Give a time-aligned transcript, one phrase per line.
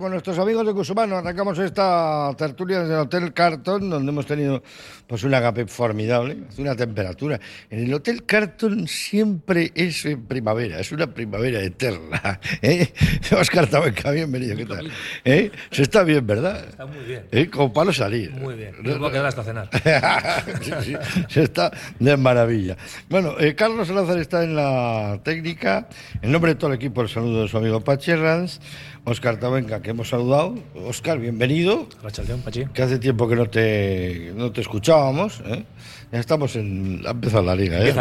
[0.00, 4.62] Con nuestros amigos de Cusumano arrancamos esta tertulia desde el Hotel Carton, donde hemos tenido
[5.06, 7.38] pues un agape formidable, una temperatura.
[7.68, 12.40] En el Hotel Carton siempre es en primavera, es una primavera eterna.
[12.62, 12.94] ¿eh?
[13.38, 14.90] Oscar Tabanca, bienvenido, ¿qué tal?
[15.22, 15.50] ¿Eh?
[15.70, 16.64] Se está bien, ¿verdad?
[16.66, 17.26] Está muy bien.
[17.30, 17.50] ¿Eh?
[17.52, 18.30] No salir.
[18.30, 18.76] Muy bien.
[18.82, 19.68] No voy a quedar hasta cenar.
[20.62, 20.96] Sí, sí,
[21.28, 22.76] se está de maravilla.
[23.10, 25.88] Bueno, eh, Carlos Salazar está en la técnica.
[26.22, 28.60] En nombre de todo el equipo, el saludo de su amigo Pachi Herranz.
[29.04, 30.54] Oscar Tabenca, que hemos saludado.
[30.74, 31.88] Oscar, bienvenido.
[32.02, 32.66] Rachaldeón, Pachi.
[32.66, 35.42] Que hace tiempo que no te, no te escuchábamos.
[35.46, 35.64] ¿eh?
[36.12, 37.02] Ya estamos en.
[37.06, 37.94] Ha empezado la liga, ¿eh?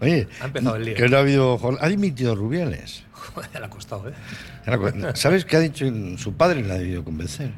[0.00, 0.94] Oye, Ha empezado el lío.
[0.94, 1.58] Que no ha habido.
[1.80, 3.04] Ha dimitido Rubiales.
[3.12, 4.12] Joder, le ha costado, ¿eh?
[5.14, 5.86] ¿Sabes qué ha dicho
[6.18, 6.62] su padre?
[6.62, 7.50] Le ha debido convencer.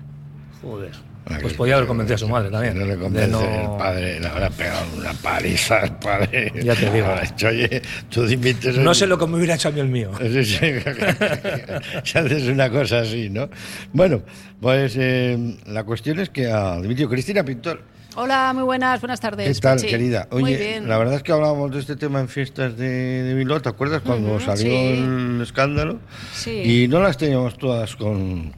[0.62, 0.92] Joder.
[1.30, 2.78] Ah, Pues podía haber convencido a su madre también.
[2.78, 6.52] No le convence no- el padre, le habrá pegado una paliza al padre.
[6.62, 7.08] Ya te digo.
[7.22, 8.76] Dicho, oye, tú dimites.
[8.78, 10.10] No sé lo que me hubiera hecho a mí el mío.
[10.20, 10.58] Sí, sí.
[12.04, 13.48] Si haces una cosa así, ¿no?
[13.92, 14.22] Bueno,
[14.60, 17.82] pues eh, la cuestión es que ha dimitido Cristina Pintor.
[18.16, 19.46] Hola, muy buenas, buenas tardes.
[19.56, 19.86] ¿Qué tal, Pachi.
[19.88, 20.26] querida?
[20.32, 20.88] muy bien.
[20.88, 24.02] la verdad es que hablábamos de este tema en fiestas de, de Bilbao, ¿te acuerdas
[24.02, 24.98] cuando salió sí.
[24.98, 26.00] el escándalo?
[26.34, 26.50] Sí.
[26.84, 28.52] Y no las teníamos todas con,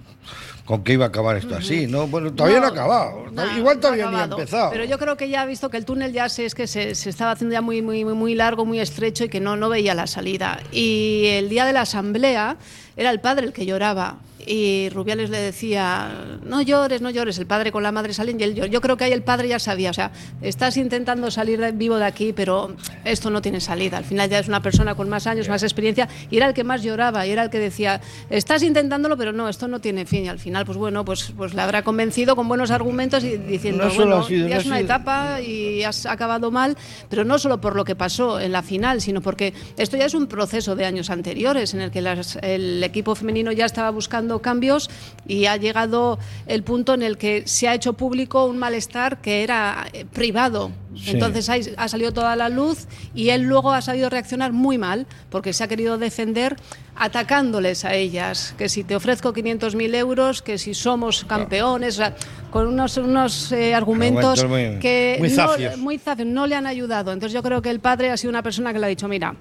[0.70, 2.06] con que iba a acabar esto así, ¿no?
[2.06, 3.26] Bueno, todavía no, ha acabado.
[3.32, 4.70] no, Igual no todavía ha ni ha empezado.
[4.70, 6.94] Pero yo creo que ya ha visto que el túnel ya se, es que se,
[6.94, 9.68] se estaba haciendo ya muy, muy, muy, muy largo, muy estrecho y que no, no
[9.68, 10.60] veía la salida.
[10.70, 12.56] Y el día de la asamblea
[12.96, 14.18] era el padre el que lloraba.
[14.46, 17.38] Y Rubiales le decía, no llores, no llores.
[17.38, 18.68] El padre con la madre salen y él llora.
[18.68, 20.10] Yo creo que ahí el padre ya sabía, o sea,
[20.40, 22.74] estás intentando salir de- vivo de aquí, pero
[23.04, 23.98] esto no tiene salida.
[23.98, 26.64] Al final ya es una persona con más años, más experiencia, y era el que
[26.64, 30.24] más lloraba, y era el que decía, estás intentándolo, pero no, esto no tiene fin.
[30.24, 33.84] Y al final, pues bueno, pues, pues le habrá convencido con buenos argumentos y diciendo,
[33.86, 36.76] No bueno, sido- ya no es una sido- etapa y has acabado mal,
[37.08, 40.14] pero no solo por lo que pasó en la final, sino porque esto ya es
[40.14, 44.39] un proceso de años anteriores en el que las- el equipo femenino ya estaba buscando
[44.40, 44.90] cambios
[45.26, 49.42] y ha llegado el punto en el que se ha hecho público un malestar que
[49.42, 50.72] era eh, privado.
[50.96, 51.10] Sí.
[51.12, 55.52] Entonces ha salido toda la luz y él luego ha sabido reaccionar muy mal porque
[55.52, 56.56] se ha querido defender
[56.96, 62.14] atacándoles a ellas, que si te ofrezco 500.000 euros, que si somos campeones, o sea,
[62.50, 65.34] con unos, unos eh, argumentos muy- que muy no-
[65.78, 67.12] muy zafios, no le han ayudado.
[67.12, 69.34] Entonces yo creo que el padre ha sido una persona que le ha dicho, mira,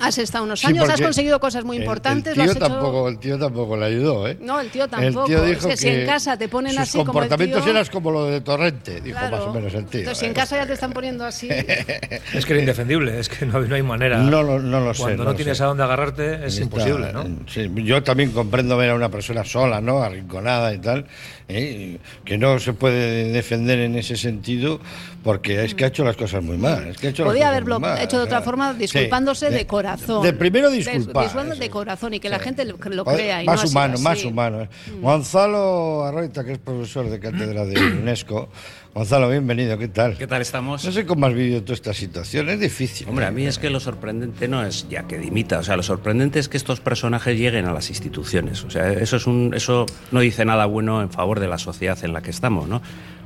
[0.00, 2.64] has estado unos Sí, años, has conseguido cosas muy el- importantes, El, lo has tío
[2.66, 4.36] hecho- tampoco, el tío tampoco le ayudó, ¿eh?
[4.40, 5.26] No, el tío tampoco.
[5.26, 7.72] tío Es dijo que si en casa te ponen sus así como el comportamientos tío-
[7.72, 9.36] eran como lo de Torrente, dijo Claro.
[9.38, 10.00] más o menos el tío.
[10.00, 10.34] Entonces, si en ¿eh?
[10.34, 11.48] casa ya te están poniendo así,
[12.34, 14.18] Es que era indefendible, es que no, no hay manera.
[14.18, 15.64] No lo- no lo sé, Cuando no tienes sé.
[15.64, 17.24] a dónde agarrarte, es Está- imposible, ¿no?
[17.46, 20.02] Sí, yo también comprendo ver a una persona sola, ¿no?
[20.02, 21.06] Arrinconada y tal,
[21.48, 21.98] ¿eh?
[22.24, 24.80] que no se puede defender en ese sentido
[25.22, 26.88] porque es que ha hecho las cosas muy mal.
[26.88, 30.22] Es que ha hecho Podía haberlo mal, hecho de otra forma, sí, disculpándose de, corazón.
[30.22, 31.24] De primero disculpar.
[31.24, 33.42] disculpando eso de corazón y que la gente lo, lo crea.
[33.42, 34.24] Y más no humano, más.
[34.24, 34.28] Mm.
[34.28, 34.62] humano.
[34.62, 34.68] ¿eh?
[35.00, 38.48] Gonzalo Arroita, que es profesor de cátedra de UNESCO.
[38.94, 40.16] Gonzalo, bienvenido, ¿qué tal?
[40.16, 40.84] ¿Qué tal estamos?
[40.84, 43.08] No sé cómo has vivido toda esta situación, es difícil.
[43.08, 45.82] Hombre, a mí es que lo sorprendente no es ya que dimita, o sea, lo
[45.82, 48.62] sorprendente es que estos personajes lleguen a las instituciones.
[48.62, 51.98] O sea, eso es un eso no dice nada bueno en favor de la sociedad
[52.04, 52.82] en la que estamos, ¿no?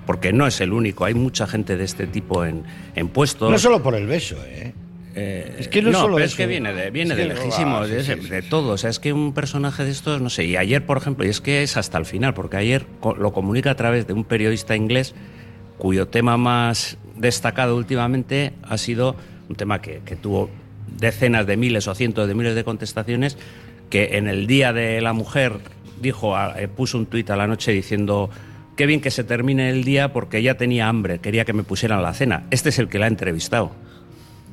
[0.07, 2.65] Porque no es el único, hay mucha gente de este tipo en,
[2.95, 3.51] en puestos.
[3.51, 4.73] No solo por el beso, ¿eh?
[5.17, 6.33] Eh, Es que no solo pero eso.
[6.33, 8.73] es que viene de, viene de lejísimo, ah, sí, de, sí, de todo.
[8.73, 11.28] O sea, es que un personaje de estos, no sé, y ayer, por ejemplo, y
[11.28, 12.87] es que es hasta el final, porque ayer
[13.19, 15.15] lo comunica a través de un periodista inglés
[15.78, 19.16] cuyo tema más destacado últimamente ha sido
[19.49, 20.50] un tema que, que tuvo
[20.99, 23.37] decenas de miles o cientos de miles de contestaciones,
[23.91, 25.55] que en el Día de la Mujer
[26.00, 28.31] dijo, eh, puso un tuit a la noche diciendo
[28.77, 32.03] qué bien que se termine el día porque ya tenía hambre, quería que me pusieran
[32.03, 32.45] la cena.
[32.50, 33.72] Este es el que la ha entrevistado.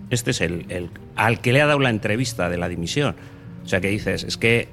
[0.10, 3.16] Este es el, el- al que le ha dado la entrevista de la dimisión.
[3.64, 4.70] O sea, que dices, es que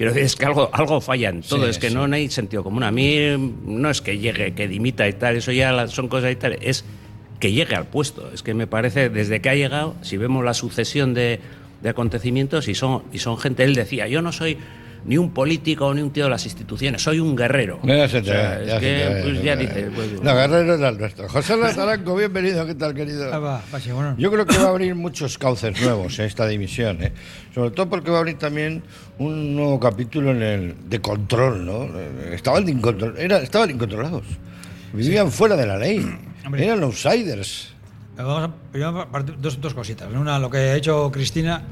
[0.00, 1.94] quiero decir, es que algo, algo falla en todo, Sí, es que sí.
[1.94, 2.84] no, no hay sentido común.
[2.84, 3.18] A mí
[3.66, 6.86] no es que llegue, que dimita y tal, eso ya son cosas y tal, es
[7.38, 8.30] que llegue al puesto.
[8.32, 11.40] Es que me parece, desde que ha llegado, si vemos la sucesión de,
[11.82, 14.56] de acontecimientos y son, y son gente, él decía, yo no soy
[15.04, 17.80] ni un político ni un tío de las instituciones, soy un guerrero.
[17.84, 19.90] Ya se te O sea, ve, es ya se que, te ve, pues, ya dices,
[19.94, 21.28] pues, No, Guerrero era el nuestro.
[21.28, 23.32] José Lazaranco, bienvenido, ¿qué tal, querido?
[23.32, 24.14] Ah, va, Pachi, bueno.
[24.18, 27.12] Yo creo que va a abrir muchos cauces nuevos en esta dimisión, ¿eh?
[27.54, 28.82] sobre todo porque va a abrir también
[29.18, 31.88] un nuevo capítulo en el de control, ¿no?
[32.32, 34.22] Estaban, de incontrol- era- estaban incontrolados,
[34.92, 36.06] vivían fuera de la ley,
[36.46, 36.64] Hombre.
[36.66, 37.74] eran outsiders.
[38.16, 40.08] Vamos a, dos, dos cositas.
[40.12, 41.62] Una, lo que ha hecho Cristina,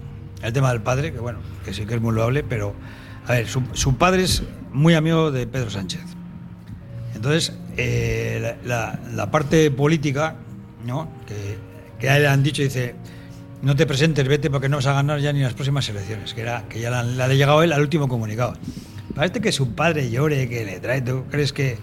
[0.42, 2.74] el tema del padre, que bueno, que sí que es muy loable, pero
[3.28, 4.42] a ver, su, su padre es
[4.72, 6.00] muy amigo de Pedro Sánchez.
[7.14, 10.36] Entonces, eh, la, parte política,
[10.86, 11.08] ¿no?
[12.00, 12.94] Que, a él le han dicho, dice,
[13.60, 16.40] no te presentes, vete porque no vas a ganar ya ni las próximas elecciones, que
[16.40, 18.54] era que ya la, la ha llegado él al último comunicado.
[19.14, 21.02] Parece que su padre llore, que le trae.
[21.02, 21.76] ¿Tú crees que,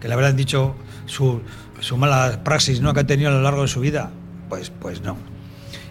[0.00, 0.74] que le habrán dicho
[1.06, 1.40] su,
[1.78, 2.92] su mala praxis ¿no?
[2.92, 4.10] que ha tenido a lo largo de su vida?
[4.48, 5.16] Pues, pues no.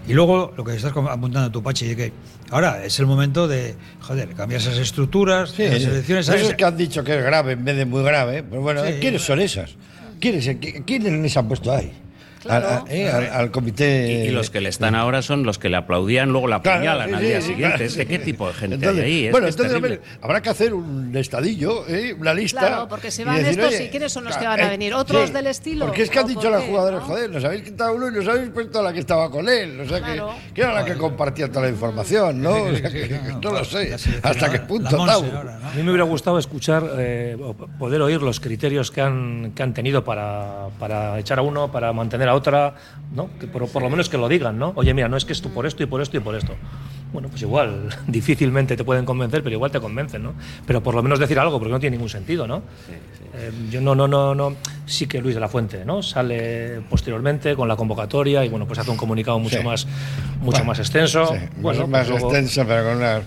[0.10, 2.12] Y luego lo que estás apuntando tú, Pachi, es que
[2.50, 6.28] ahora es el momento de, joder, cambiar esas estructuras, Sí, las elecciones.
[6.28, 6.56] esos ¿sabes?
[6.56, 8.44] que han dicho que es grave en vez de muy grave.
[8.44, 8.94] Pero bueno, Sí.
[9.00, 9.76] ¿quiénes son esas?
[10.20, 11.92] ¿Quiénes, qui- ¿Quiénes les han puesto ahí?
[12.42, 12.68] Claro.
[12.68, 14.26] Al, a- eh, al- al Y, comité.
[14.26, 17.10] y los que le están ahora son los que le aplaudían, luego la Claro, apuñalan
[17.10, 17.70] sí, al sí, día sí, siguiente.
[17.78, 17.86] claro.
[17.86, 19.26] Es que, ¿Qué tipo de gente Entonces, hay ahí?
[19.26, 22.16] Es bueno, que entonces ver, habrá que hacer un estadillo, ¿eh?
[22.20, 22.60] una lista.
[22.62, 24.66] Claro, porque se y van decir, estos oye, y ¿quiénes son los que claro, van
[24.66, 24.94] a eh, venir?
[24.94, 25.86] ¿Otros del estilo?
[25.88, 27.06] Porque es que han ¿O dicho jugadores, no?
[27.06, 29.80] joder, nos habéis quitado uno y nos habéis puesto a la que estaba con él.
[29.82, 30.30] O sea, Claro.
[30.48, 32.52] que, que era la que compartía toda la información, ¿no?
[32.64, 33.94] O sea, que, no lo sé.
[34.24, 35.02] ¿Hasta qué punto.
[35.04, 35.22] A
[35.76, 37.38] mí me hubiera gustado escuchar, eh,
[37.78, 41.92] poder oír los criterios que han, que han tenido para, para echar a uno, para
[41.94, 42.76] mantener otra,
[43.14, 43.30] ¿no?
[43.40, 44.74] Que por, por lo menos que lo digan, ¿no?
[44.76, 46.56] Oye, mira, no es que esto por esto y por esto y por esto.
[47.12, 50.34] Bueno, pues igual, difícilmente te pueden convencer, pero igual te convencen, ¿no?
[50.68, 52.62] Pero por lo menos decir algo, porque no tiene ningún sentido, ¿no?
[53.34, 54.56] Eh, yo no, no, no, no.
[54.86, 56.02] Sí que Luis de la Fuente, ¿no?
[56.04, 59.64] Sale posteriormente con la convocatoria y bueno, pues hace un comunicado mucho Sí.
[59.64, 59.88] más,
[60.42, 61.28] mucho más extenso.
[61.28, 63.22] Sí, bueno, más, pues luego- extensa, pero con una.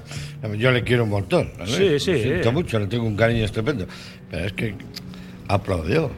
[0.58, 1.50] Yo le quiero un montón.
[1.58, 1.66] ¿no?
[1.66, 2.52] Sí, sí, Lo siento eh.
[2.52, 3.86] mucho, le tengo un cariño estupendo.
[4.30, 4.74] Pero es que
[5.48, 6.10] aplaudió.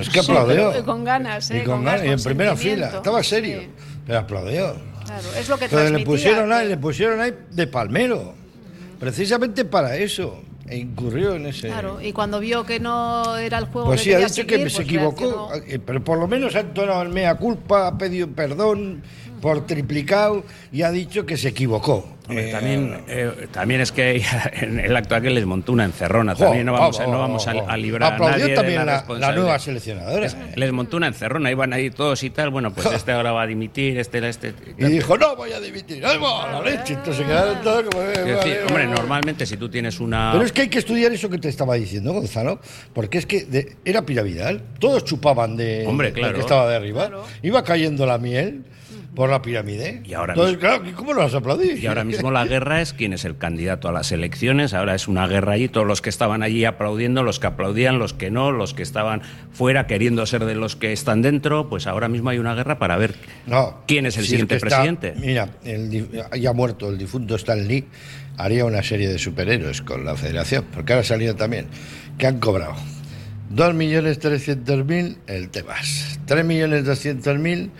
[0.00, 0.84] Es que aplaudió.
[0.84, 1.58] con ganas, ¿eh?
[1.58, 2.88] Y con Con ganas, y en con primera fila.
[2.88, 3.60] Estaba serio.
[3.60, 3.68] Sí.
[4.06, 4.76] Pero aplaudió.
[5.04, 8.34] Claro, es lo que Entonces le pusieron ahí, le pusieron ahí de palmero.
[8.98, 10.42] Precisamente para eso.
[10.68, 11.68] E incurrió en ese.
[11.68, 14.46] Claro, y cuando vio que no era el juego Pues que sí, ha dicho seguir,
[14.46, 17.96] que se pues equivocó, eh, pero por lo menos ha entonado el mea culpa, ha
[17.96, 19.02] pedido perdón
[19.40, 22.15] por triplicado y ha dicho que se equivocó.
[22.28, 24.22] Hombre, Eh, también, eh, también es que
[24.60, 26.34] en el acto aquel les montó una encerrona.
[26.34, 28.54] Jo, También no vamos, a, oh, no vamos a, a librar a Aplaudió nadie de
[28.56, 29.42] también la, la, la responsabilidad.
[29.42, 30.26] nueva seleccionadora.
[30.26, 30.30] ¿eh?
[30.56, 32.50] Les montó una encerrona, iban ahí todos y tal.
[32.50, 34.54] Bueno, pues este ahora va a dimitir, este, este.
[34.78, 36.04] Y dijo, no voy a dimitir.
[36.04, 36.94] ¡Ay, va, la leche!
[36.94, 38.02] Entonces se quedaron todos como...
[38.02, 38.86] eh, decir, hombre, vale.
[38.86, 40.30] normalmente si tú tienes una.
[40.32, 42.60] Pero es que hay que estudiar eso que te estaba diciendo, Gonzalo,
[42.92, 44.62] porque es que de- era piramidal.
[44.78, 46.34] Todos chupaban de, Hombre, claro.
[46.34, 47.06] que estaba de arriba.
[47.06, 47.24] Claro.
[47.42, 48.64] Iba cayendo la miel
[49.16, 50.02] por la pirámide.
[50.04, 51.78] Y ahora Entonces, mismo- claro, ¿cómo lo vas a aplaudir?
[51.82, 54.74] Y ahora mismo la guerra es quién es el candidato a las elecciones.
[54.74, 58.12] Ahora es una guerra allí, todos los que estaban allí aplaudiendo, los que aplaudían, los
[58.12, 59.22] que no, los que estaban
[59.52, 61.68] fuera queriendo ser de los que están dentro.
[61.70, 63.14] Pues ahora mismo hay una guerra para ver
[63.46, 63.82] No.
[63.88, 65.14] quién es el Si siguiente está- presidente.
[65.16, 66.08] Mira, el,
[66.38, 67.86] ya muerto el difunto Stan Lee,
[68.36, 71.68] haría una serie de superhéroes con la federación, porque ahora ha salido también,
[72.18, 72.74] que han cobrado
[73.50, 77.70] 2.300.000 el Tebas, 3.200.000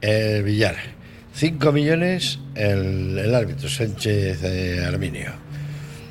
[0.00, 0.76] el Villar,
[1.34, 5.32] 5 millones el, el árbitro Sánchez eh, Arminio,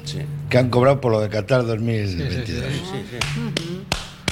[0.06, 0.20] Sí.
[0.50, 2.64] que han cobrado por lo de Qatar 2022.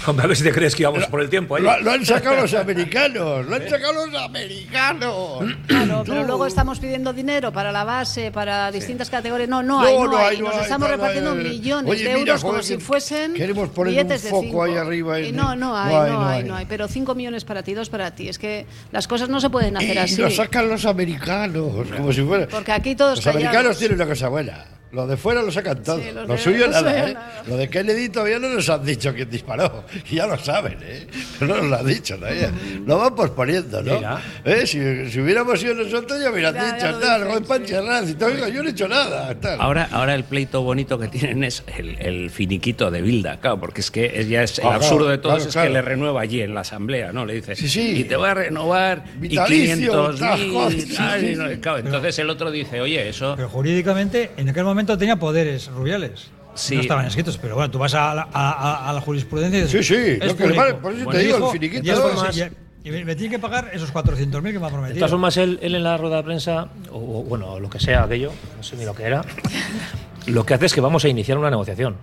[0.08, 1.64] Hombre, a ver si te crees que íbamos por el tiempo ahí.
[1.64, 5.46] Lo, lo han sacado los americanos, lo han sacado los americanos.
[5.68, 9.48] Claro, pero luego estamos pidiendo dinero para la base, para distintas categorías.
[9.50, 10.36] No, no No, hay, no, no hay.
[10.36, 11.38] hay, no Nos hay, estamos no, no repartiendo hay.
[11.50, 14.30] millones Oye, de mira, euros como joder, si que fuesen queremos poner billetes un de
[14.30, 14.64] foco cinco.
[14.64, 16.44] ahí arriba en- Y no, no hay, No hay, no no hay, hay.
[16.50, 16.66] no hay.
[16.66, 18.30] Pero cinco millones para ti, dos para ti.
[18.30, 20.22] Es que las cosas no se pueden hacer Y así.
[20.22, 22.48] lo sacan los americanos, como si fuera.
[22.48, 23.78] Porque aquí todos Los americanos callados.
[23.80, 24.66] tienen una cosa buena.
[24.92, 26.00] Lo de fuera lo sacan todo.
[26.00, 27.14] Sí, los lo de- suyo no nada, ¿eh?
[27.14, 27.44] nada.
[27.48, 29.86] Lo de Kennedy todavía no nos han dicho quién disparó.
[30.10, 31.08] Y ya lo saben, ¿eh?
[31.40, 32.52] No nos lo han dicho todavía.
[32.86, 33.96] Lo van posponiendo, ¿no?
[33.96, 34.22] Mira.
[34.44, 34.68] ¿Eh?
[34.68, 38.48] Si, si hubiéramos sido nosotros ya hubieran Ya, dicho, lo tal, dicen, Herranz y todo.
[38.50, 39.62] Yo no he hecho nada, tal.
[39.62, 43.80] Ahora, ahora el pleito bonito que tienen es el, el finiquito de Bilda, claro, porque
[43.82, 45.68] es que ya es el Ah, absurdo claro, de todos claro, es claro.
[45.70, 47.26] que le renueva allí en la asamblea, ¿no?
[47.26, 47.94] Le dice, Sí, sí.
[48.02, 50.98] y te voy a renovar y Vitalicio, 500 tajo, mil, sí,
[51.32, 53.36] y no- entonces el otro dice, oye, eso...
[53.38, 56.30] Pero jurídicamente, en aquel momento tenía poderes Rubiales.
[56.54, 56.76] Sí.
[56.76, 59.64] No estaban escritos, pero bueno, tú vas a la, a- a- a la jurisprudencia y
[59.64, 61.84] dices, Sí, sí, es lo que vale, por eso te digo, el dijo, finiquito.
[61.86, 62.44] y es por- Más- y-
[62.84, 64.98] y me, me tiene que pagar esos 400.000 que me ha De prometido.
[65.00, 68.04] todas formas, él, él en la rueda de prensa, o, o, bueno, lo que sea
[68.04, 69.24] aquello, no sé ni lo que era,
[70.28, 71.96] lo que hace es que vamos a iniciar una negociación.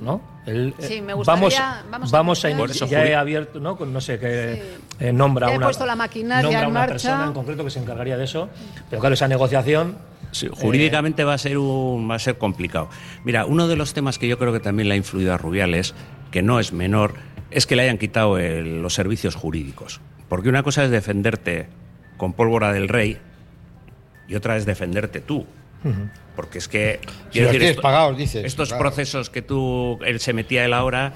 [0.00, 0.20] ¿No?
[0.44, 1.54] Él, Sí, eh, me gustaría- vamos,
[1.90, 2.56] vamos a vamos a.
[2.58, 3.76] Por eso, ya he abierto, ¿no?
[3.76, 4.60] Con no sé qué
[4.98, 5.06] Sí.
[5.06, 5.66] eh, nombra Ya he una.
[5.66, 6.92] puesto la maquinaria nombra en una marcha.
[6.92, 8.50] persona en concreto que se encargaría de eso.
[8.90, 9.96] Pero claro, esa negociación.
[10.34, 12.90] Sí, jurídicamente va a ser un, va a ser complicado.
[13.24, 15.94] Mira, uno de los temas que yo creo que también le ha influido a Rubiales,
[16.30, 17.14] que no es menor,
[17.50, 20.00] es que le hayan quitado el- los servicios jurídicos.
[20.28, 21.68] Porque una cosa es defenderte
[22.16, 23.18] con pólvora del rey
[24.28, 25.46] y otra es defenderte tú.
[26.34, 26.98] Porque es que
[27.30, 27.40] Si
[27.80, 28.82] pagados, dices, estos claro.
[28.82, 31.12] procesos que tú él se metía él ahora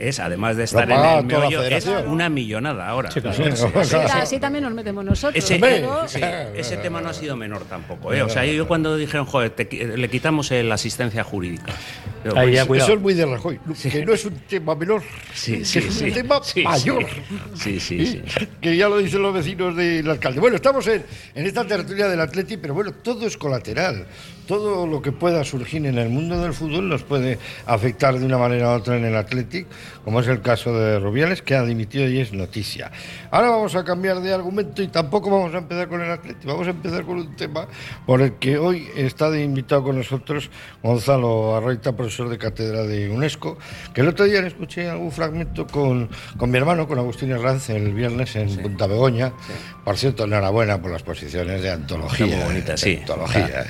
[0.00, 3.10] es, además de estar en el meollo, es una millonada ahora.
[3.10, 3.36] Sí, claro.
[3.36, 3.90] Claro, Sí, sí, o sí.
[3.90, 5.42] sea, Así, también nos metemos nosotros.
[5.44, 6.20] Ese, pero- sí,
[6.56, 8.12] ese tema no ha sido menor tampoco.
[8.12, 8.22] ¿eh?
[8.22, 9.64] O sea, yo cuando dijeron, joder, te
[9.96, 11.72] le quitamos la asistencia jurídica.
[12.36, 12.84] Ahí pues, ya.
[12.84, 13.58] Eso es muy de Rajoy,
[13.90, 15.02] que no es un tema menor,
[15.32, 16.04] Sí, que sí, es sí.
[16.04, 16.64] un tema Sí, sí.
[16.64, 17.06] mayor.
[17.54, 18.22] Sí, sí, sí.
[18.60, 20.38] Que ya lo dicen los vecinos del alcalde.
[20.40, 21.02] Bueno, estamos en,
[21.34, 24.06] en esta tertulia del Atleti, pero bueno, todo es colateral.
[24.46, 28.36] Todo lo que pueda surgir en el mundo del fútbol nos puede afectar de una
[28.36, 29.66] manera u otra en el Athletic,
[30.04, 32.90] como es el caso de Rubiales, que ha dimitido y es noticia.
[33.30, 36.66] Ahora vamos a cambiar de argumento y tampoco vamos a empezar con el Athletic, vamos
[36.66, 37.66] a empezar con un tema
[38.06, 40.50] por el que hoy está de invitado con nosotros
[40.82, 43.58] Gonzalo Arroita, profesor de cátedra de UNESCO,
[43.94, 47.70] que el otro día le escuché algún fragmento con, con mi hermano, con Agustín Herranz,
[47.70, 49.32] el viernes en Punta Begoña.
[49.84, 52.26] Por cierto, enhorabuena por las posiciones de antología.
[52.26, 52.98] Muy bonita, sí.
[53.00, 53.66] Antología, ¿eh?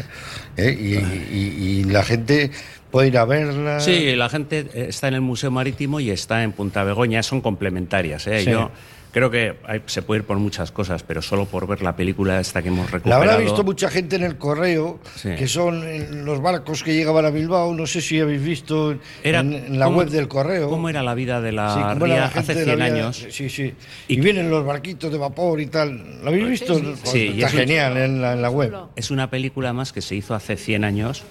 [0.56, 0.76] ¿Eh?
[0.78, 2.50] Y, y- y la gente
[2.90, 3.80] puede ir a verla.
[3.80, 7.40] Sí, la gente eh, está en el Museo Marítimo y está en Punta Begoña, son
[7.40, 8.26] complementarias.
[8.26, 8.40] ¿eh?
[8.44, 8.50] Sí.
[8.50, 8.70] Yo
[9.12, 12.38] creo que hay- se puede ir por muchas cosas, pero solo por ver la película
[12.38, 13.22] esta que hemos La recuperado.
[13.22, 15.30] habrá visto mucha gente en el correo, Sí.
[15.36, 17.74] que son eh, los barcos que llegaban a Bilbao.
[17.74, 20.68] No sé si habéis visto en, Era- en- en la ¿cómo- web del correo.
[20.70, 23.04] ¿Cómo era la vida de la Sí, ría la gente hace de la 100 vida-
[23.06, 23.26] años?
[23.30, 23.74] Sí, sí.
[24.06, 26.20] Y, Y- vienen los barquitos de vapor y tal.
[26.22, 26.74] ¿Lo habéis visto?
[26.76, 27.08] sí, Pues sí.
[27.10, 28.72] Sí, y Está es un- genial en la, en la web.
[28.94, 31.24] Es una película más que se hizo hace 100 años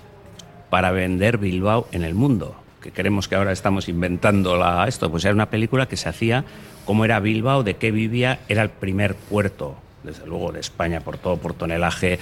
[0.69, 2.55] para vender Bilbao en el mundo.
[2.81, 5.11] Que creemos que ahora estamos inventando la, esto.
[5.11, 6.45] Pues era una película que se hacía
[6.85, 8.39] cómo era Bilbao, de qué vivía.
[8.47, 12.19] Era el primer puerto, desde luego, de España, por todo, por tonelaje.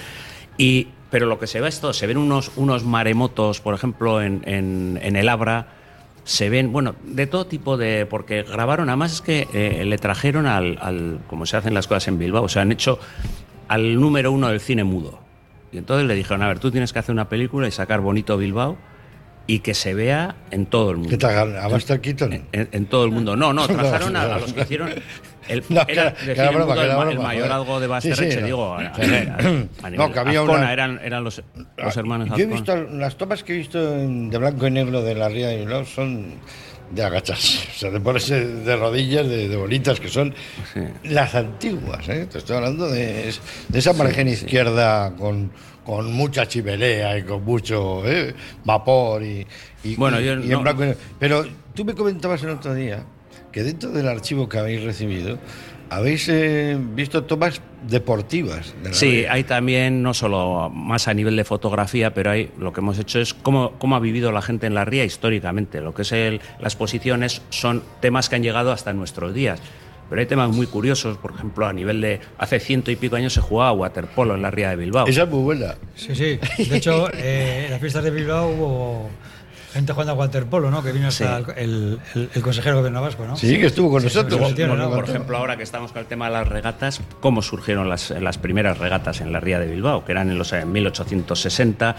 [0.56, 1.92] Y, pero lo que se ve es todo.
[1.92, 5.68] Se ven unos, unos maremotos, por ejemplo, en, en, en el Abra.
[6.24, 8.04] Se ven, bueno, de todo tipo de.
[8.04, 11.20] Porque grabaron, además es que eh, le trajeron al, al.
[11.28, 12.42] como se hacen las cosas en Bilbao.
[12.42, 12.98] O sea, han hecho
[13.68, 15.27] al número uno del cine mudo.
[15.72, 18.36] Y entonces le dijeron, a ver, tú tienes que hacer una película y sacar bonito
[18.36, 18.78] Bilbao
[19.46, 21.10] y que se vea en todo el mundo.
[21.10, 21.56] ¿Qué tal?
[21.56, 22.32] ¿A Buster Keaton?
[22.52, 23.34] En, en todo el mundo.
[23.36, 24.90] No, no, trajeron a, a los que hicieron.
[25.48, 27.08] El, No, era que era- de que era cine broma, mudo que el, el joder.
[27.08, 28.46] de Sí, sí, no.
[28.46, 28.74] digo.
[28.74, 31.42] A, a- No, que había una- eran, eran los,
[31.78, 35.14] los hermanos Yo he visto las tomas que he visto de blanco y negro de
[35.14, 36.26] la ría de Bilbao son
[36.90, 40.34] de agacharse, o sea, de ponerse de rodillas, de, de bonitas que son
[41.04, 42.08] las antiguas.
[42.08, 42.26] ¿eh?
[42.30, 43.32] Te estoy hablando de,
[43.68, 45.50] de esa margen izquierda con,
[45.84, 48.34] con mucha chimenea y con mucho ¿eh?
[48.64, 49.46] vapor y,
[49.84, 50.94] y- Bueno, y- yo y en blanco y.
[51.18, 53.04] Pero tú me comentabas el otro día
[53.52, 55.38] que dentro del archivo que habéis recibido
[55.90, 58.74] habéis eh, visto tomas deportivas.
[58.82, 62.72] de la Sí, hay también, no solo más a nivel de fotografía, pero hay, lo
[62.72, 65.80] que hemos hecho es cómo, cómo ha vivido la gente en la ría históricamente.
[65.80, 69.60] Lo que es el- las posiciones son temas que han llegado hasta nuestros días.
[70.08, 73.34] Pero hay temas muy curiosos, por ejemplo, a nivel de hace ciento y pico años
[73.34, 75.06] se jugaba waterpolo en la ría de Bilbao.
[75.06, 75.74] Esa es muy buena.
[75.96, 76.38] Sí, sí.
[76.64, 79.10] De hecho, eh, en las fiestas de Bilbao hubo
[79.72, 80.82] gente jugando a waterpolo, ¿no?
[80.82, 81.44] Que vino hasta Sí.
[81.56, 83.36] el, el- el consejero de gobierno vasco, ¿no?
[83.36, 84.52] Sí, que estuvo con nosotros.
[84.56, 87.88] sí, no, Por ejemplo, ahora que estamos con el tema de las regatas, ¿cómo surgieron
[87.88, 90.04] las, las primeras regatas en la ría de Bilbao?
[90.04, 91.96] Que eran en los en 1860.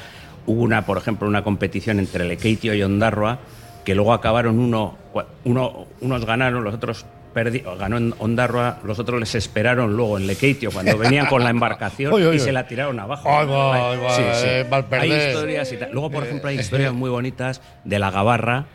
[0.48, 3.40] Hubo una, por ejemplo, una competición entre Lekeitio y Ondarroa,
[3.86, 4.98] que luego acabaron uno,
[5.46, 10.28] uno unos ganaron, los otros perdi- ganó en Ondarroa, los otros les esperaron luego en
[10.28, 13.30] Lekeitio cuando venían con la embarcación y se la tiraron abajo.
[13.30, 15.78] Ay, va, ay, va, eh, mal Hay historias y.
[15.92, 18.66] Luego, por ejemplo, hay historias muy bonitas de la Gabarra,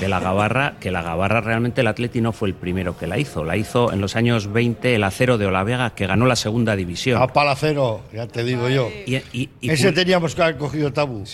[0.00, 3.18] de la Gabarra, que la Gabarra realmente el Atleti no fue el primero que la
[3.18, 3.44] hizo.
[3.44, 7.22] La hizo en los años 20 el Acero de Olavega, que ganó la segunda división.
[7.22, 8.88] A palacero, ya te digo yo.
[9.06, 11.24] Y, y- y Ese teníamos que haber cogido Tabu.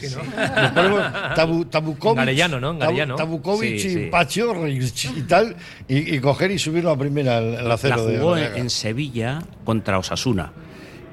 [0.74, 1.02] Ponemos
[1.34, 2.76] tabu, tabukovic, Garellano, ¿no?
[2.76, 3.14] Garellano.
[3.16, 4.08] Tabukovic Sí, y sí.
[4.10, 8.18] Pacho y tal, y, y coger y subirlo a primera el, el la acero de
[8.18, 8.60] jugó en, Olavega.
[8.60, 10.52] en Sevilla contra Osasuna.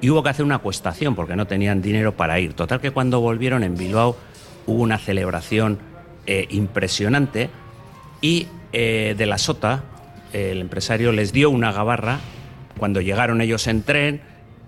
[0.02, 2.54] Y hubo que hacer una acuestación porque no tenían dinero para ir.
[2.54, 4.18] Total que cuando volvieron en Bilbao
[4.66, 5.78] hubo una celebración
[6.26, 7.50] eh, impresionante
[8.22, 9.84] y eh, de la Sota,
[10.34, 12.20] el empresario les dio una gabarra
[12.78, 14.22] cuando llegaron ellos en tren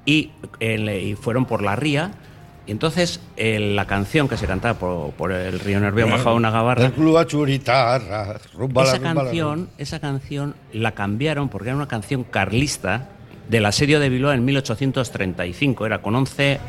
[0.05, 2.11] y, eh, y fueron por la ría.
[2.65, 6.51] Y entonces eh, la canción que se cantaba por, por el río Nervión bajaba una
[6.51, 6.91] gabarra.
[7.25, 8.39] Churitarra,
[8.83, 13.09] Esa canción, esa canción la cambiaron porque era una canción carlista
[13.49, 15.85] del asedio de Bilbao en 1835.
[15.85, 16.59] Era con 11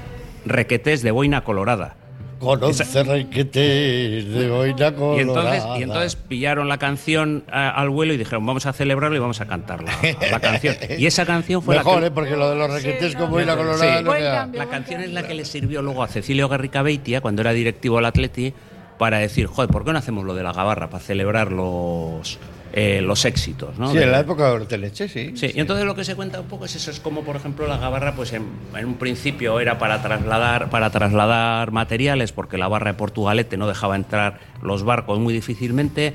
[0.44, 1.96] requetés de boina colorada.
[2.38, 5.78] Con once requetes de boina Y entonces, colorada.
[5.78, 9.40] y entonces pillaron la canción a- al vuelo y dijeron, vamos a celebrarlo y vamos
[9.40, 10.76] a cantar la, canción.
[10.98, 12.10] Y esa canción fue Mejor, la ¿eh?
[12.10, 12.14] que...
[12.14, 14.04] Porque lo de los requetes Sí, con boina no, colorada sí.
[14.04, 14.58] no Buen queda- cambio.
[14.62, 18.04] La canción es la que le sirvió luego a Cecilio Garricabeitia, cuando era directivo del
[18.06, 18.52] Atleti,
[18.98, 22.38] para decir, joder, ¿por qué no hacemos lo de la gabarra para celebrar los,
[22.72, 23.78] eh, los éxitos?
[23.78, 23.90] ¿no?
[23.90, 25.32] Sí, De- en la época de Orteleche, sí.
[25.36, 27.66] Sí, y entonces lo que se cuenta un poco es eso, es como por ejemplo
[27.66, 28.44] la gabarra, pues en,
[28.76, 33.66] en un principio era para trasladar, para trasladar materiales, porque la barra de Portugalete no
[33.66, 36.12] dejaba entrar los barcos muy difícilmente.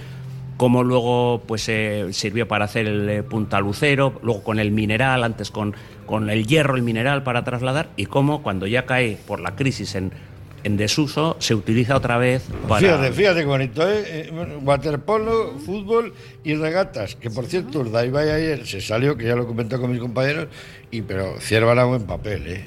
[0.57, 5.24] cómo luego pues eh, sirvió para hacer el eh, punta lucero, luego con el mineral,
[5.24, 9.39] antes con, con el hierro, el mineral para trasladar, y cómo cuando ya cae por
[9.39, 10.12] la crisis en,
[10.63, 12.79] en desuso, se utiliza otra vez para...
[12.79, 14.03] Fíjate, fíjate qué bonito, ¿eh?
[14.29, 19.46] Eh, Waterpolo, fútbol y regatas, que por cierto, Urdaibai ayer se salió, que ya lo
[19.46, 20.48] comentó con mis compañeros,
[20.91, 22.63] y pero Cierva era buen papel, ¿eh?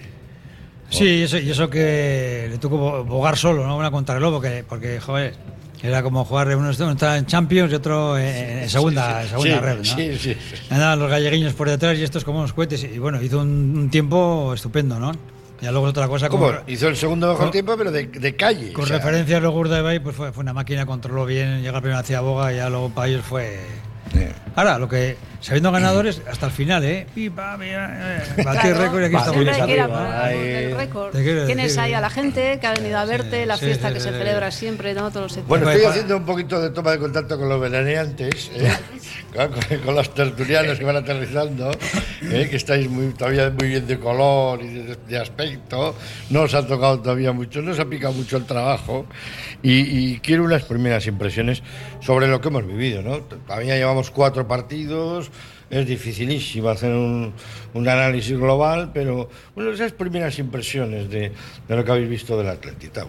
[0.88, 3.76] Sí, y eso, y eso que le tocó bo- bogar solo, ¿no?
[3.76, 5.34] Una contrarreloj, porque, porque, joder,
[5.82, 8.24] era como jugar, uno estaba en Champions y otro en,
[8.60, 9.84] en segunda, en segunda sí, red, ¿no?
[9.84, 10.36] sí, sí.
[10.70, 12.84] Andaban los galleguiños por detrás y estos como unos cohetes.
[12.84, 15.12] Y bueno, hizo un, un tiempo estupendo, ¿no?
[15.60, 16.46] Ya luego es otra cosa ¿Cómo?
[16.46, 16.58] como...
[16.66, 18.72] Hizo el segundo mejor con- tiempo, pero de, de calle.
[18.72, 21.80] Con o sea, referencia a los Urdaibai, pues fue, fue una máquina, controló bien, llega
[21.80, 23.58] primero hacia Boga y ya luego para ellos fue...
[24.14, 24.32] eh.
[24.54, 27.06] Ahora, lo que, sabiendo ganadores, hasta el final, ¿eh?
[27.14, 29.44] Pi, pa, pi, eh, Batir Claro, récord y aquí estamos.
[30.76, 31.46] récord.
[31.46, 33.94] Tienes ahí a la eh, gente que ha venido a verte, la sí, fiesta sí,
[33.94, 34.18] que sí, se sí.
[34.18, 35.10] celebra siempre, ¿no?
[35.10, 38.50] Todos los Bueno, Pues, estoy haciendo un poquito de toma de contacto con los veraneantes,
[38.54, 38.72] ¿eh?
[39.34, 41.70] con, con- con los tertulianos que van aterrizando,
[42.22, 42.46] ¿eh?
[42.50, 45.94] que estáis muy, todavía muy bien de color y de, de aspecto.
[46.30, 49.06] No os ha tocado todavía mucho, no os ha picado mucho el trabajo.
[49.62, 49.72] Y,
[50.12, 51.62] y quiero unas primeras impresiones
[52.00, 53.02] sobre lo que hemos vivido.
[53.02, 53.18] ¿no?
[53.20, 55.30] Todavía llevamos cuatro partidos.
[55.68, 57.32] Es dificilísimo hacer un,
[57.74, 61.32] un análisis global, pero bueno, esas primeras impresiones de,
[61.66, 63.04] de lo que habéis visto del Atletita.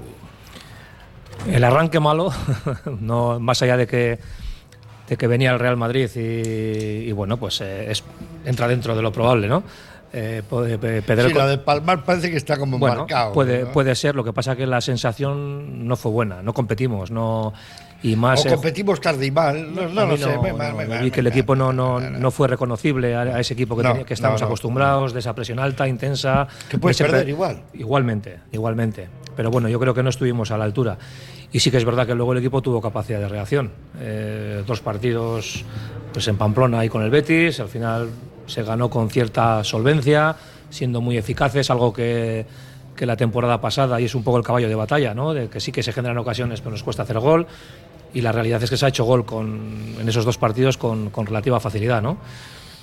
[1.47, 2.31] El arranque malo,
[2.99, 4.17] no más allá de que,
[5.07, 8.03] de que venía el Real Madrid y, y bueno, pues eh, es,
[8.43, 9.63] entra dentro de lo probable, ¿no?
[10.13, 13.33] Eh, Pedro Sí, lo de Palmar parece que está como bueno, marcado.
[13.33, 13.71] puede, ¿no?
[13.71, 17.53] puede ser, lo que pasa que la sensación no fue buena, no competimos, no
[18.03, 19.73] y más O competimos tarde y mal.
[19.73, 20.25] No, no sé.
[20.35, 23.83] no- mal, vi que el equipo no, no, no fue reconocible a, ese equipo que,
[23.83, 24.27] tenía- que no.
[24.29, 26.47] acostumbrados, de esa presión alta, intensa.
[26.69, 27.61] Que puedes perder pre- igual.
[27.73, 29.07] Igualmente, igualmente.
[29.35, 30.97] Pero bueno, yo creo que no estuvimos a la altura.
[31.51, 33.71] Y sí que es verdad que luego el equipo tuvo capacidad de reacción.
[33.99, 35.63] Eh, dos partidos
[36.11, 38.09] pues en Pamplona y con el Betis, al final
[38.47, 40.35] se ganó con cierta solvencia,
[40.69, 42.45] siendo muy eficaces, algo que,
[42.95, 45.33] que la temporada pasada, y es un poco el caballo de batalla, ¿no?
[45.33, 47.45] de que sí que se generan ocasiones, pero nos cuesta hacer gol.
[48.13, 51.09] Y la realidad es que se ha hecho gol con, en esos dos partidos con,
[51.09, 52.01] con relativa facilidad.
[52.01, 52.17] ¿no?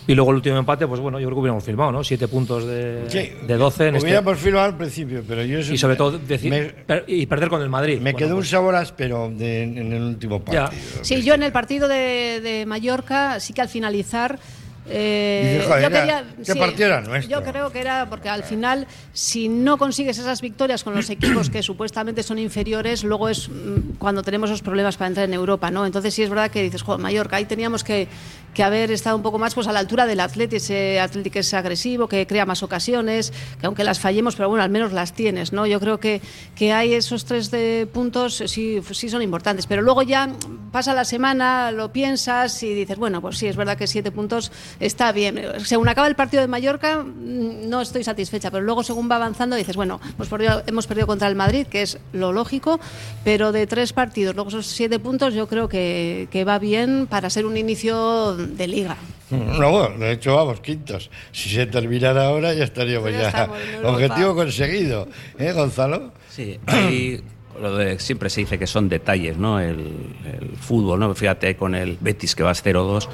[0.06, 2.04] Y luego el último empate, pues bueno, yo creo que hubiéramos firmado, ¿no?
[2.04, 5.60] Siete puntos de, Sí, de 12 en este, Hubiéramos firmado al principio, pero yo.
[5.60, 7.94] y sobre todo decir- Me, per- y perder con el Madrid.
[8.00, 10.64] me Bueno, quedó un pues, sabor áspero de- en el último Ya.
[10.66, 10.82] partido.
[11.00, 14.38] Sí, yo en el partido de, de Mallorca sí que al finalizar.
[14.86, 17.30] Eh, joder, yo quería- ¿qué partido era nuestro?
[17.30, 21.48] Yo creo que era porque al final, si no consigues esas victorias con los equipos
[21.50, 25.70] que supuestamente son inferiores, luego es mm, cuando tenemos esos problemas para entrar en Europa,
[25.70, 25.86] ¿no?
[25.86, 28.08] Entonces sí es verdad que dices, joder, Mallorca, ahí teníamos que,
[28.54, 31.40] que haber estado un poco más pues a la altura del Atleti, ese Atleti que
[31.40, 35.12] es agresivo, que crea más ocasiones, que aunque las fallemos, pero bueno, al menos las
[35.12, 35.66] tienes, ¿no?
[35.66, 36.22] Yo creo que,
[36.54, 40.30] que hay esos tres de puntos, sí, sí son importantes, pero luego ya
[40.72, 44.52] pasa la semana, lo piensas y dices, bueno, pues sí, es verdad que siete puntos
[44.80, 45.40] está bien.
[45.64, 49.56] Según acaba el partido de Mallorca, mm, no estoy satisfecha, pero luego según va avanzando
[49.56, 50.30] dices, bueno, pues
[50.66, 52.78] hemos perdido contra el Madrid, que es lo lógico,
[53.24, 57.30] pero de tres partidos, luego esos siete puntos, yo creo que, que va bien para
[57.30, 58.96] ser un inicio de liga.
[59.30, 61.10] No, bueno, de hecho, vamos, quintos.
[61.32, 63.48] Si se terminara ahora, ya estaríamos Ya.
[63.84, 65.08] Objetivo conseguido.
[65.38, 66.12] ¿Eh, Gonzalo?
[66.28, 67.22] Sí, hay-
[67.60, 69.60] lo de, siempre se dice que son detalles, ¿no?
[69.60, 71.14] El, el fútbol, ¿no?
[71.14, 73.08] Fíjate con el Betis que va 0-2,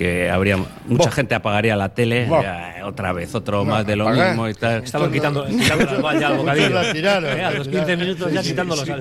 [0.00, 4.04] que habría mucha gente apagaría la tele, ya, otra vez, otro No, más de lo
[4.08, 4.28] apagar.
[4.28, 4.82] mismo y tal.
[4.82, 6.92] Estaban quitando, quitando las al bocadillo.
[6.94, 7.86] tiraron, Eh, a los tiraron.
[7.88, 8.92] 15 minutos ya quitándolos sí.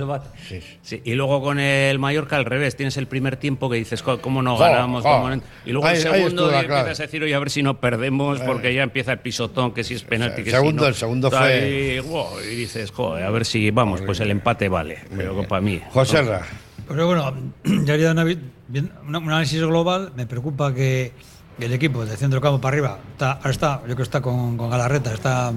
[0.49, 0.59] Sí.
[0.81, 4.19] Sí, y luego con el Mallorca al revés, tienes el primer tiempo que dices, "Jo,
[4.21, 5.03] ¿cómo no ganamos?
[5.03, 5.09] jo.
[5.09, 5.41] ¿Cómo no?".
[5.65, 6.89] Y luego Ahí- el segundo empiezas clave.
[6.89, 9.93] a decir, oye, a ver si no perdemos, porque ya empieza el pisotón, que si
[9.93, 10.88] es penalti, El que segundo- si no.
[10.89, 14.67] el segundo fue- Y, wow, y dices, joder, a ver si vamos, pues el empate
[14.67, 15.79] vale, pero para mí.
[15.91, 16.41] José Ra.
[16.89, 17.34] Pero bueno,
[17.86, 20.12] ya había bien- un análisis global.
[20.15, 21.13] Me preocupa que
[21.60, 24.58] el equipo de centro campo para arriba está, ahora está, yo creo que está con,
[24.58, 25.54] con Galarreta, está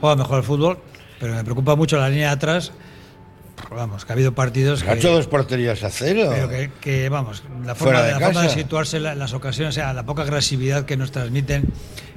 [0.00, 0.78] juega mejor el fútbol,
[1.20, 2.72] pero me preocupa mucho la línea de atrás.
[3.70, 6.28] Vamos, que ha habido partidos Ha que, hecho dos porterías a cero.
[6.30, 8.58] pero que, que, vamos, la forma, de la forma de casa.
[8.58, 11.64] situarse en la- en las ocasiones, o sea, la poca agresividad que nos transmiten.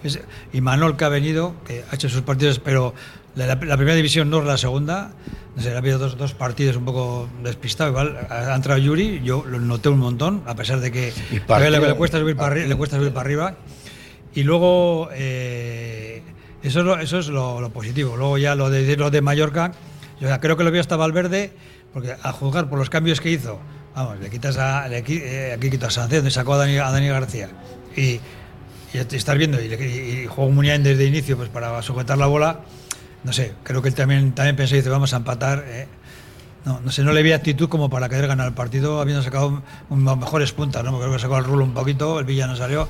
[0.04, 0.20] Es,
[0.52, 2.94] y Manol que ha venido, que ha hecho sus partidos, pero
[3.39, 5.12] la, la- la primera división no es la segunda.
[5.56, 7.91] No sé, ha habido dos, dos partidos un poco despistados.
[7.91, 11.12] Igual ha entrado Yuri, yo lo noté un montón, a pesar de que
[11.69, 13.56] le, le cuesta subir para, arri- le cuesta subir para arriba.
[14.36, 16.21] Y luego, eh,
[16.62, 18.15] eso es, lo, eso es lo, lo positivo.
[18.15, 19.71] Luego ya lo de, lo de Mallorca,
[20.21, 21.52] yo creo que lo vio hasta Valverde,
[21.93, 23.60] porque a juzgar por los cambios que hizo,
[23.95, 26.91] vamos, le quitas a, le, eh, aquí quito a Sánchez, y sacó a Dani, a
[26.91, 27.49] Dani García.
[27.95, 28.19] Y,
[28.93, 32.17] y estar viendo, y, le- y, y jugó Muniain desde el inicio pues para sujetar
[32.17, 32.62] la bola,
[33.24, 35.64] no sé, creo que él también, también pensó y dice, vamos a empatar.
[35.68, 35.88] eh.
[36.66, 39.62] no, no sé, no le vi actitud como para querer ganar el partido, habiendo sacado
[39.90, 40.98] unas mejores puntas, ¿no?
[41.00, 42.88] Creo que sacó el rulo un poquito, el Villa no salió,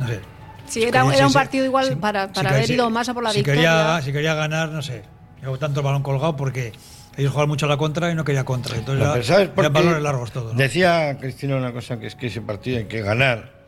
[0.00, 0.20] no sé.
[0.68, 3.30] Sí, era, Sí, era un partido igual para, para haber ido más a por la
[3.30, 3.60] si victoria.
[3.62, 5.02] Quería, si quería ganar, no sé.
[5.40, 6.72] Llevo tanto el balón colgado porque
[7.16, 8.76] ellos jugaban mucho a la contra y no quería contra.
[8.76, 9.80] Entonces era- pero ¿sabes por eran qué?
[9.80, 10.52] balones largos todos.
[10.52, 10.58] ¿no?
[10.58, 13.61] Decía Cristina una cosa, que es que ese partido hay que ganar.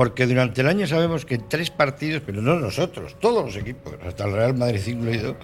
[0.00, 4.24] Porque durante el año sabemos que tres partidos, pero no nosotros, todos los equipos, hasta
[4.24, 5.36] el Real Madrid incluido,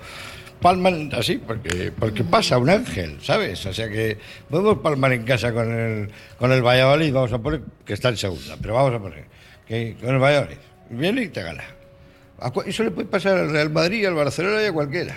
[0.63, 3.67] palman así, porque, porque pasa un ángel, ¿sabes?
[3.67, 4.17] O sea que
[4.49, 8.17] podemos palmar en casa con el, con el Valladolid, vamos a poner que está en
[8.17, 9.27] segunda, pero vamos a poner
[9.69, 10.57] que con el Valladolid
[10.89, 11.65] viene y te gana.
[12.65, 15.17] Eso le puede pasar al Real Madrid, al Barcelona y a cualquiera.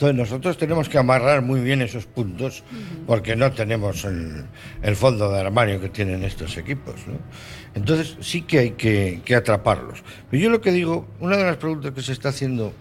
[0.00, 2.64] Entonces nosotros tenemos que amarrar muy bien esos puntos
[3.06, 4.46] porque no tenemos el,
[4.80, 6.94] el fondo de armario que tienen estos equipos.
[7.06, 7.18] ¿no?
[7.74, 10.02] Entonces sí que hay que, que atraparlos.
[10.30, 12.72] Pero yo lo que digo, una de las preguntas que se está haciendo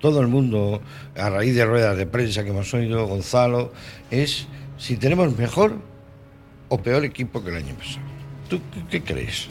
[0.00, 0.82] todo el mundo
[1.16, 3.72] a raíz de ruedas de prensa que hemos oído, Gonzalo,
[4.10, 5.80] es si tenemos mejor
[6.68, 8.04] o peor equipo que el año pasado.
[8.50, 8.60] ¿Tú
[8.90, 9.48] qué, qué crees?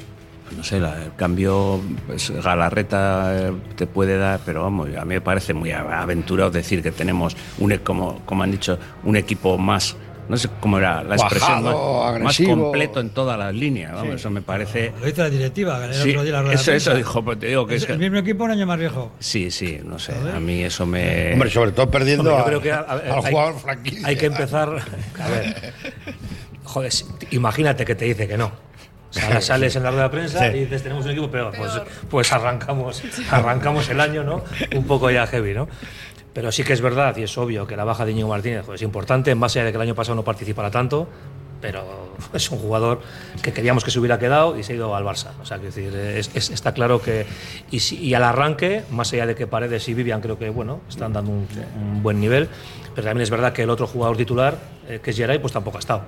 [0.56, 5.16] No sé, la- el cambio, pues, Galarreta eh, te puede dar, pero vamos, a mí
[5.16, 9.58] me parece muy aventurado decir que tenemos, un, e- como, como han dicho, un equipo
[9.58, 9.96] más,
[10.30, 11.64] no sé cómo era la expresión,
[12.24, 14.94] más, completo en todas las líneas, vamos, eso me parece...
[15.00, 16.98] Lo dice la directiva, el Sí, otro día la rueda de eso, eso prensa.
[16.98, 19.12] dijo, pues te digo que Es es que- el mismo equipo un año más viejo.
[19.20, 21.34] Sí, sí, no sé, a mí eso me...
[21.34, 23.60] Hombre, sobre todo perdiendo Hombre, yo a- creo que a- a ver, al hay- jugador
[23.60, 24.08] franquicia.
[24.08, 24.70] Hay que empezar.
[25.22, 25.74] A ver.
[26.64, 26.92] Joder,
[27.32, 28.52] imagínate que te dice que no.
[29.16, 30.58] O sea, sales en la rueda de prensa Sí.
[30.58, 31.54] y dices tenemos un equipo peor.
[31.58, 31.72] Pues,
[32.10, 33.02] pues arrancamos,
[33.32, 34.44] arrancamos el año, ¿no?
[34.76, 35.68] Un poco ya heavy, ¿no?
[36.34, 38.82] Pero sí que es verdad y es obvio que la baja de Íñigo Martínez pues,
[38.82, 41.08] es importante, más allá de que el año pasado no participara tanto,
[41.62, 43.00] pero es un jugador
[43.42, 45.30] que queríamos que se hubiera quedado y se ha ido al Barça.
[45.42, 47.26] O sea, decir, es- es- está claro que.
[47.72, 50.82] Y, si- y al arranque, más allá de que Paredes y Vivian creo que bueno,
[50.90, 51.48] están dando un,
[51.82, 52.50] un buen nivel,
[52.94, 54.58] pero también es verdad que el otro jugador titular,
[54.90, 56.02] eh, que es Geray, pues tampoco ha estado.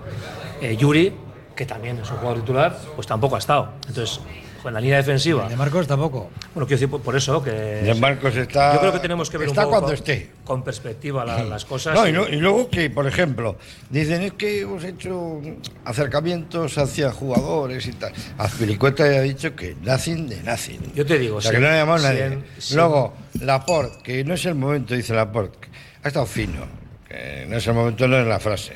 [0.62, 1.14] Eh, Yuri,
[1.58, 3.74] que también es un jugador titular, pues tampoco ha estado.
[3.90, 4.22] Entonces,
[4.64, 5.48] en la línea defensiva.
[5.48, 6.30] De Marcos tampoco.
[6.54, 7.52] Bueno, quiero decir, por- eso que.
[7.52, 8.74] De Marcos está.
[8.74, 10.30] Yo creo que tenemos que ver está un poco cuando con, esté.
[10.44, 11.96] con perspectiva la- las cosas.
[11.96, 13.56] No, y, lo- y luego que, por ejemplo,
[13.90, 15.42] dicen es que hemos hecho
[15.86, 18.12] acercamientos hacia jugadores y tal.
[18.38, 20.94] Azpilicueta ya ha dicho que nothing de nothing.
[20.94, 22.40] Yo te digo, o sea, que no ha llamado nadie.
[22.58, 25.70] si Luego, Laporte, que no es el momento, dice Laporte,
[26.04, 26.66] ha estado fino.
[27.08, 28.74] Que no es el momento, no es la frase.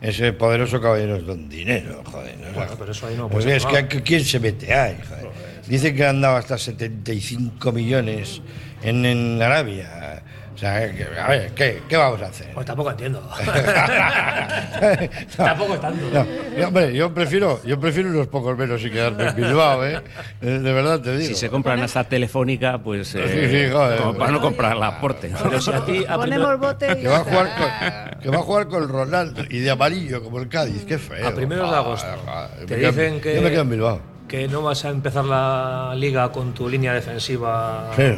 [0.00, 2.36] Ese poderoso caballero es don dinero, joder.
[2.38, 2.52] ¿no?
[2.52, 4.96] Bueno, pero eso ahí no Pues puede es que ¿quién se mete ahí?
[5.06, 5.26] joder?
[5.66, 8.40] Dicen que han dado hasta 75 millones
[8.82, 10.22] en, en Arabia.
[10.54, 12.52] O sea, a ver, ¿qué, qué vamos a hacer?
[12.54, 13.20] Pues tampoco entiendo.
[15.36, 16.04] Tampoco tanto.
[16.12, 20.00] No, yo, hombre, yo prefiero, yo prefiero unos pocos menos y quedarme en Bilbao, ¿eh?
[20.40, 21.28] Eh, De verdad te digo.
[21.28, 24.00] Si se compran hasta telefónica, pues Sí, eh, sí, joder.
[24.00, 25.32] como para no comprar la aporte.
[25.42, 26.04] Pero si a ti.
[26.14, 29.58] Ponemos bote y Que va, a jugar con, que va a jugar con Ronaldo y
[29.58, 31.26] de amarillo como el Cádiz, qué feo.
[31.26, 32.08] A primeros de agosto.
[32.24, 33.34] Joder, Te dicen que.
[33.36, 34.00] Yo me quedo en Bilbao.
[34.28, 38.14] Que no vas a empezar la liga con tu línea defensiva Sí.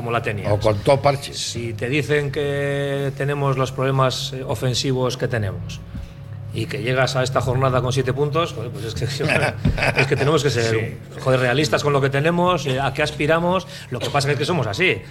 [0.00, 0.50] Como la tenías.
[0.50, 1.36] O con todo parches.
[1.36, 5.78] Si te dicen que tenemos los problemas eh, ofensivos que tenemos
[6.54, 9.04] y que llegas a esta jornada con siete puntos, joder, pues es que,
[10.00, 13.66] es que tenemos que ser joder, realistas con lo que tenemos, eh, a qué aspiramos.
[13.90, 15.02] Lo que pasa es que somos así.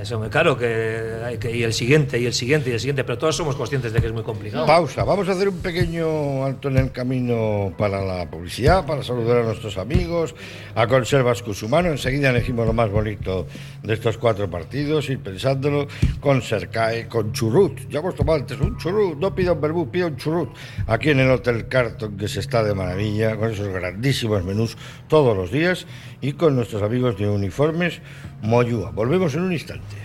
[0.00, 3.18] Eso muy claro, que, que y el siguiente, y el siguiente, y el siguiente, pero
[3.18, 4.66] todos somos conscientes de que es muy complicado.
[4.66, 5.04] Pausa.
[5.04, 9.42] Vamos a hacer un pequeño alto en el camino para la publicidad, para saludar a
[9.44, 10.34] nuestros amigos,
[10.74, 11.90] a Conservas Cusumano.
[11.90, 13.46] Enseguida elegimos lo más bonito
[13.82, 15.86] de estos cuatro partidos, ir pensándolo
[16.20, 17.88] con Sercae, con churrut.
[17.88, 20.50] Ya hemos tomado antes un churrut, no pido un verbú, pido un churrut.
[20.86, 24.76] Aquí en el Hotel Carton, que se está de maravilla, con esos grandísimos menús
[25.08, 25.86] todos los días
[26.20, 28.00] y con nuestros amigos de Uniformes
[28.44, 28.90] Moyúa.
[28.90, 29.96] Volvemos en un instante.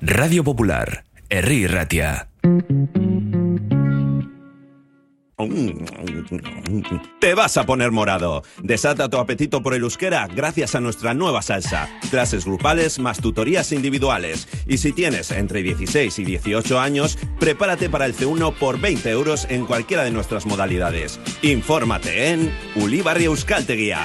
[0.00, 2.28] Radio Popular, Herri Ratia.
[7.20, 8.42] Te vas a poner morado.
[8.62, 11.88] Desata tu apetito por el euskera gracias a nuestra nueva salsa.
[12.10, 14.48] Clases grupales más tutorías individuales.
[14.66, 19.46] Y si tienes entre 16 y 18 años, prepárate para el C1 por 20 euros
[19.50, 21.20] en cualquiera de nuestras modalidades.
[21.42, 24.00] Infórmate en Ulibarri Euskalteguía.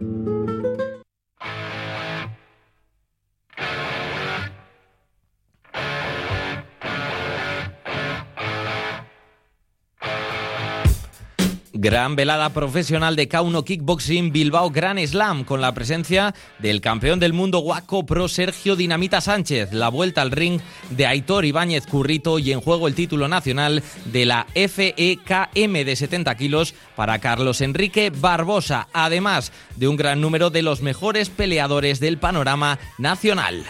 [11.83, 17.33] Gran velada profesional de K1 Kickboxing Bilbao Gran Slam con la presencia del campeón del
[17.33, 22.51] mundo Waco Pro Sergio Dinamita Sánchez, la vuelta al ring de Aitor Ibáñez Currito y
[22.51, 28.87] en juego el título nacional de la FEKM de 70 kilos para Carlos Enrique Barbosa,
[28.93, 33.65] además de un gran número de los mejores peleadores del panorama nacional.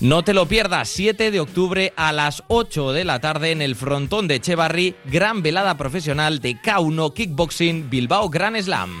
[0.00, 3.74] No te lo pierdas, 7 de octubre a las 8 de la tarde en el
[3.74, 9.00] frontón de Echevarri, gran velada profesional de K1 Kickboxing Bilbao Gran Slam.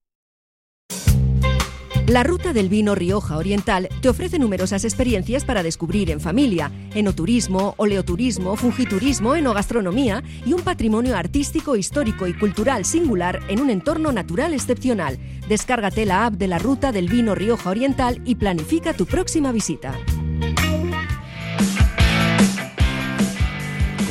[2.11, 7.73] La ruta del vino Rioja Oriental te ofrece numerosas experiencias para descubrir en familia, enoturismo,
[7.77, 14.53] oleoturismo, fungiturismo, enogastronomía y un patrimonio artístico, histórico y cultural singular en un entorno natural
[14.53, 15.19] excepcional.
[15.47, 19.97] Descárgate la app de la ruta del vino Rioja Oriental y planifica tu próxima visita.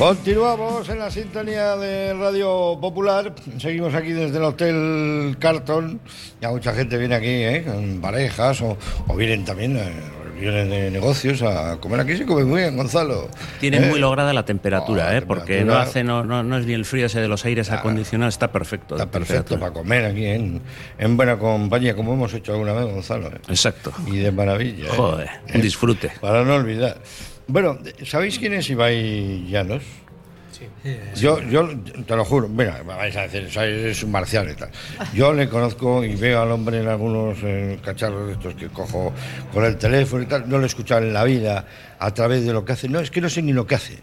[0.01, 3.35] Continuamos en la sintonía de Radio Popular.
[3.59, 6.01] Seguimos aquí desde el Hotel Carton.
[6.41, 7.63] Ya mucha gente viene aquí, ¿eh?
[7.63, 8.75] con parejas o,
[9.07, 9.91] o vienen también eh,
[10.23, 12.17] reuniones de negocios a comer aquí.
[12.17, 13.29] Se come muy bien, Gonzalo.
[13.59, 13.89] Tiene ¿Eh?
[13.91, 15.21] muy lograda la temperatura, Ah, ¿eh?
[15.21, 18.33] porque no hace no, no, no es ni el frío ese de los aires acondicionados,
[18.33, 18.95] está perfecto.
[18.95, 20.63] Está perfecto para comer aquí en,
[20.97, 23.27] en buena compañía, como hemos hecho alguna vez, Gonzalo.
[23.27, 23.39] ¿eh?
[23.49, 23.93] Exacto.
[24.07, 24.85] Y de maravilla.
[24.85, 24.93] ¿eh?
[24.97, 26.11] Joder, un disfrute.
[26.19, 26.97] Para no olvidar.
[27.47, 29.83] Bueno, ¿sabéis quién es Ibai Llanos?
[31.15, 31.69] Yo, yo
[32.05, 34.69] te lo juro, mira, vais a decir, "Soy- es un marcial y tal.
[35.13, 39.11] Yo le conozco y veo al hombre en algunos eh, cacharros de estos que cojo
[39.53, 40.47] con el teléfono y tal.
[40.47, 41.65] No lo he escuchado en la vida
[41.97, 42.87] a través de lo que hace.
[42.89, 43.97] No, es que no sé ni lo que hace.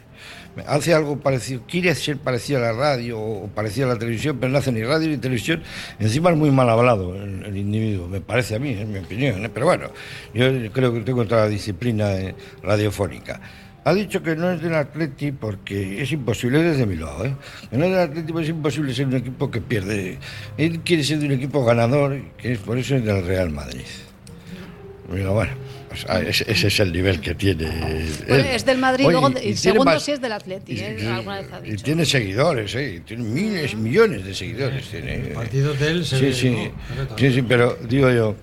[0.67, 4.53] Hace algo parecido, quiere ser parecido a la radio o parecido a la televisión, pero
[4.53, 5.63] no hace ni radio ni televisión.
[5.99, 9.45] Encima es muy mal hablado el, individuo, me parece a mí, es mi opinión.
[9.45, 9.51] ¿eh?
[9.53, 9.91] Pero bueno,
[10.35, 13.41] yo creo que tengo otra disciplina eh, radiofónica.
[13.85, 17.35] Ha dicho que no es del Atleti porque es imposible, es desde Bilbao, ¿eh?
[17.71, 20.19] Que no es del Atleti porque es imposible ser un equipo que pierde.
[20.59, 23.87] Él quiere ser de un equipo ganador, que es por eso es del Real Madrid.
[25.11, 25.53] Digo, bueno,
[26.03, 27.67] pues, ah, ese, ese es el nivel que tiene.
[28.29, 30.81] Bueno, es del Madrid, Oye, luego, y y segundo más- sí es del Atleti, y-
[30.81, 30.97] ¿eh?
[31.01, 31.85] y- alguna vez ha y dicho.
[31.85, 33.03] tiene seguidores, ¿eh?
[33.07, 34.87] Tiene miles, millones de seguidores.
[34.89, 37.17] Tiene, partidos de él se sí, ve, sí, ¿no?
[37.19, 38.37] sí, sí, pero digo yo,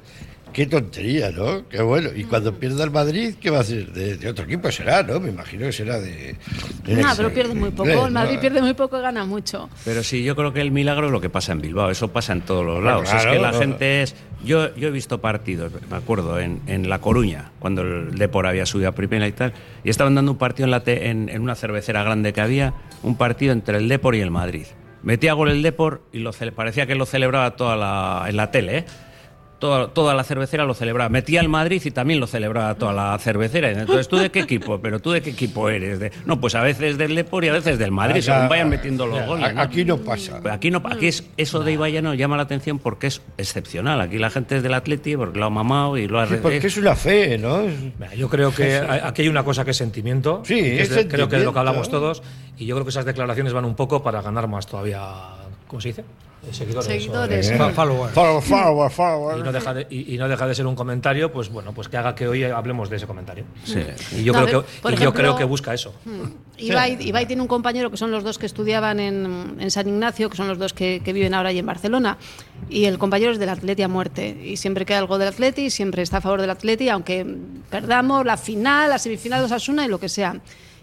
[0.56, 1.68] qué tontería, ¿no?
[1.68, 2.10] Qué bueno.
[2.16, 3.92] Y cuando pierda el Madrid, ¿qué va a hacer?
[3.92, 5.20] De, de otro equipo será, ¿no?
[5.20, 6.38] Me imagino que será de.
[6.86, 7.90] de No, pero pierde muy poco.
[8.06, 8.40] El Madrid ¿no?
[8.42, 9.70] pierde muy poco y gana mucho.
[9.84, 12.32] Pero sí, yo creo que el milagro es lo que pasa en Bilbao, eso pasa
[12.32, 13.14] en todos los Claro, lados.
[13.22, 13.60] es que la no.
[13.60, 14.16] gente es.
[14.46, 18.66] Yo, yo he visto partidos, me acuerdo, en, en La Coruña, cuando el Depor había
[18.66, 21.42] subido a primera y tal, y estaban dando un partido en, la te- en, en
[21.42, 24.66] una cervecera grande que había, un partido entre el Depor y el Madrid.
[25.04, 28.52] Metía gol el Depor y lo cele- parecía que lo celebraba toda la, en la
[28.52, 28.86] tele, ¿eh?
[29.58, 31.08] Toda, toda la cervecera lo celebraba.
[31.10, 33.72] Metía el Madrid y también lo celebraba toda la cervecera.
[33.72, 34.80] Entonces, ¿tú de qué equipo?
[34.82, 35.98] ¿Pero tú de qué equipo eres?
[36.00, 38.70] De- no, pues a veces del Depor y a veces del Madrid, Acá- según vayan
[38.70, 39.54] metiendo los goles.
[39.56, 40.42] Aquí no pasa.
[40.42, 44.02] Pues aquí no, aquí es eso de Ibayano llama la atención porque es excepcional.
[44.02, 46.58] Aquí la gente es del Atleti porque lo ha mamado y lo ha Sí, porque
[46.58, 47.62] es una fe, ¿no?
[47.62, 50.42] Es- Yo creo que aquí hay una cosa que es sentimiento.
[50.44, 51.54] Sí, que es de- creo que de lo sentimiento.
[51.54, 52.24] que hablamos todos.
[52.58, 55.00] Y yo creo que esas declaraciones van un poco para ganar más todavía.
[55.68, 56.04] ¿Cómo se dice?
[56.52, 56.86] Seguidores.
[56.86, 57.52] Seguidores.
[57.52, 58.14] o- followers.
[58.14, 59.40] Follow, follow, follow.
[59.40, 61.88] Y no, deja de, y, y no deja de ser un comentario, pues bueno, pues
[61.88, 63.46] que haga que hoy hablemos de ese comentario.
[63.64, 63.80] Sí.
[64.18, 65.94] Y yo, No, a creo, ver, que, y yo ejemplo- creo que busca eso.
[66.58, 70.30] Ibai, Ibai tiene un compañero que son los dos que estudiaban en, en San Ignacio,
[70.30, 72.18] que son los dos que, que viven ahora allí en Barcelona.
[72.70, 74.38] Y el compañero es del Atleti a muerte.
[74.44, 77.26] Y siempre queda algo del Atleti, siempre está a favor del Atleti, aunque
[77.70, 80.40] perdamos la final, la semifinal de Osasuna y lo que sea.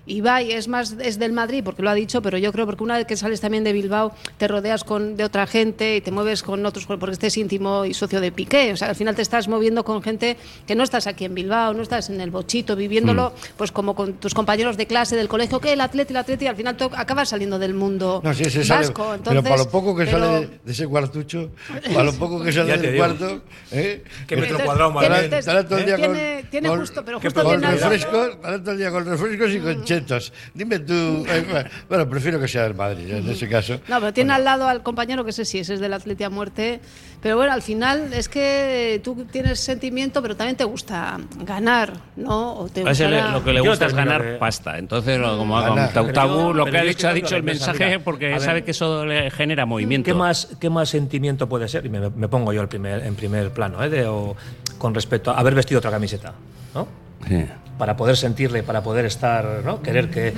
[0.07, 2.97] Ibai es más es del Madrid porque lo ha dicho, pero yo creo porque una
[2.97, 6.43] vez que sales también de Bilbao te rodeas con de otra gente y te mueves
[6.43, 9.47] con otros porque estés íntimo y socio de Piqué, o sea, al final te estás
[9.47, 10.37] moviendo con gente
[10.67, 13.57] que no estás aquí en Bilbao, no estás en el bochito viviéndolo Mm.
[13.57, 16.47] pues como con tus compañeros de clase del colegio, que el atleta, el atleta y
[16.49, 19.57] al final tú acabas saliendo del mundo No, sí, se sale, vasco, pero entonces, para
[19.57, 21.51] lo poco que pero- sale de, ese cuartucho,
[21.93, 22.97] para lo poco que sale del digo.
[22.97, 24.03] cuarto, ¿eh?
[24.27, 28.71] Qué metro cuadrado más con- Tiene- tiene con- justo, pero que justo con refrescos, todo
[28.73, 30.33] el día con refrescos y con chetos.
[30.55, 30.93] Dime tú,
[31.29, 33.81] eh, bueno, prefiero que sea del Madrid, en ese caso.
[33.89, 36.31] No, pero tiene al lado al compañero que sé si ese es del Atleti a
[36.31, 36.81] muerte.
[37.21, 42.55] Pero bueno, al final es que tú tienes sentimiento, pero también te gusta ganar, ¿no?
[42.57, 44.77] O te A ese le- gustará- lo que le gusta es ganar que- pasta.
[44.79, 45.93] Entonces, como Ganar.
[46.13, 48.73] Tabú, yo- lo que ha dicho, ha dicho el mensaje mira, porque ver, sabe que
[48.73, 50.07] eso le genera movimiento.
[50.07, 51.87] ¿Qué más, ¿Qué más sentimiento puede ser?
[51.87, 53.89] Y me, me pongo yo el primer, en primer plano, ¿eh?
[53.89, 54.35] de- o-
[54.79, 56.35] con respecto a haber vestido otra camiseta,
[56.75, 56.89] ¿no?
[57.29, 57.45] Sí.
[57.79, 59.83] Para poder sentirle, para poder estar, ¿no?
[59.83, 60.33] Querer que.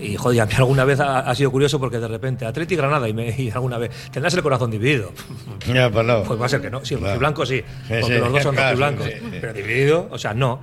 [0.00, 2.76] Y joder, a mí alguna vez ha, ha sido curioso porque de repente Atleti y
[2.76, 5.12] Granada y, me, y alguna vez tendrás el corazón dividido.
[5.72, 6.22] Ya, pues no.
[6.24, 6.84] Pues va a ser que no.
[6.84, 7.18] Sí, Claro.
[7.20, 9.06] blanco sí, porque sí, los dos son claro, blancos.
[9.06, 9.38] sí, sí.
[9.40, 10.60] Pero dividido, o sea, no.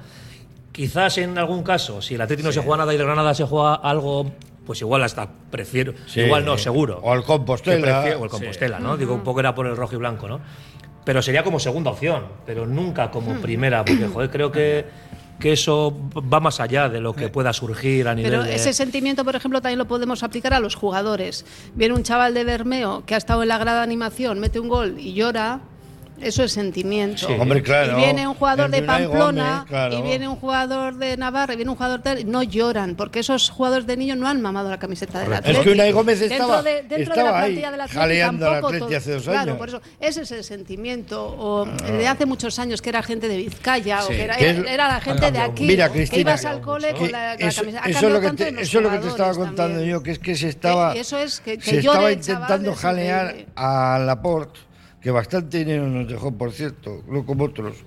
[0.74, 3.44] Quizás en algún caso, si el Atleti no se juega nada y el Granada se
[3.46, 4.30] juega algo,
[4.66, 5.94] pues igual hasta prefiero.
[6.06, 6.22] Sí.
[6.22, 7.00] Igual no, seguro.
[7.02, 8.02] O el Compostela.
[8.02, 8.98] Prefiero- o el Compostela, ¿no?
[8.98, 10.42] Digo, un poco era por el rojo y blanco, ¿no?
[11.06, 14.86] Pero sería como segunda opción, pero nunca como primera, porque, joder, creo que,
[15.40, 15.96] que eso
[16.32, 18.56] va más allá de lo que pueda surgir a nivel Pero de...
[18.56, 21.46] ese sentimiento, por ejemplo, también lo podemos aplicar a los jugadores.
[21.76, 24.68] Viene un chaval de Bermeo que ha estado en la grada de animación, mete un
[24.68, 25.62] gol y llora.
[26.22, 27.28] Eso es sentimiento.
[27.28, 27.34] Sí.
[27.40, 27.98] Hombre, claro.
[28.00, 29.98] Y viene un jugador de Pamplona Gómez, claro.
[29.98, 32.24] y viene un jugador de Navarra y viene un jugador de...
[32.26, 35.34] No lloran, porque esos jugadores de niños no han mamado la camiseta del.
[35.34, 35.58] Atleti.
[35.60, 37.90] Es que Unai Gómez Dentro estaba- de- dentro de estaba la ahí, plantilla del al
[38.40, 39.58] tampoco Atleti hace dos Claro, años.
[39.58, 41.26] por eso, ese es el sentimiento.
[41.28, 44.54] O el de hace muchos años, que era gente de Vizcaya, o que era, Que
[44.78, 47.62] la gente de aquí, Mira, que Cristina, ibas al cole con la, con la eso,
[47.62, 47.84] camiseta.
[47.86, 49.56] Ha eso es lo que te, en los eso es lo que te estaba contando
[49.76, 49.90] también.
[49.90, 54.00] yo, que es que se estaba, eso es que- que se estaba intentando jalear a
[54.06, 54.60] Laporte,
[55.02, 57.78] que bastante dinero nos dejó, por cierto, no como otros.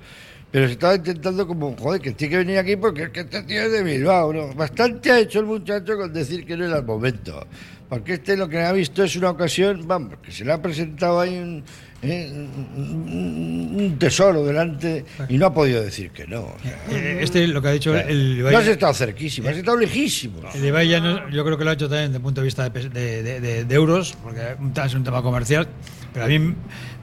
[0.51, 3.43] Pero se estaba intentando como, joder, que tiene que venir aquí porque es que este
[3.45, 4.33] tío es de Bilbao.
[4.33, 4.55] ¿no?
[4.55, 7.47] Bastante ha hecho el muchacho con decir que no era el momento.
[7.89, 11.21] Porque este lo que ha visto es una ocasión, vamos, que se le ha presentado
[11.21, 11.65] ahí un,
[12.03, 12.33] eh,
[12.77, 16.41] un- tesoro delante y no ha podido decir que no.
[16.43, 19.57] o sea, Eh, Este, lo que ha dicho el no Ibai- has estado cerquísimo, has
[19.57, 20.41] estado lejísimo.
[20.55, 22.45] El Ibai ya no- yo creo que lo ha hecho también desde el punto de
[22.47, 24.41] vista de, de- de- de- euros, porque
[24.85, 25.69] es un tema comercial,
[26.13, 26.55] pero a mí me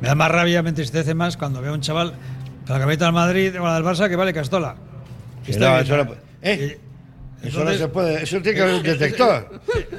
[0.02, 2.14] da más rabia, me entristece más cuando veo a un chaval
[2.66, 4.76] con la camiseta del Madrid o la del Barça que vale Castola.
[5.46, 6.16] Que Está no, bien, eso no- ¿no?
[6.42, 6.78] ¿eh?
[7.44, 9.50] Y- Eso no se puede, eso tiene que haber un detector.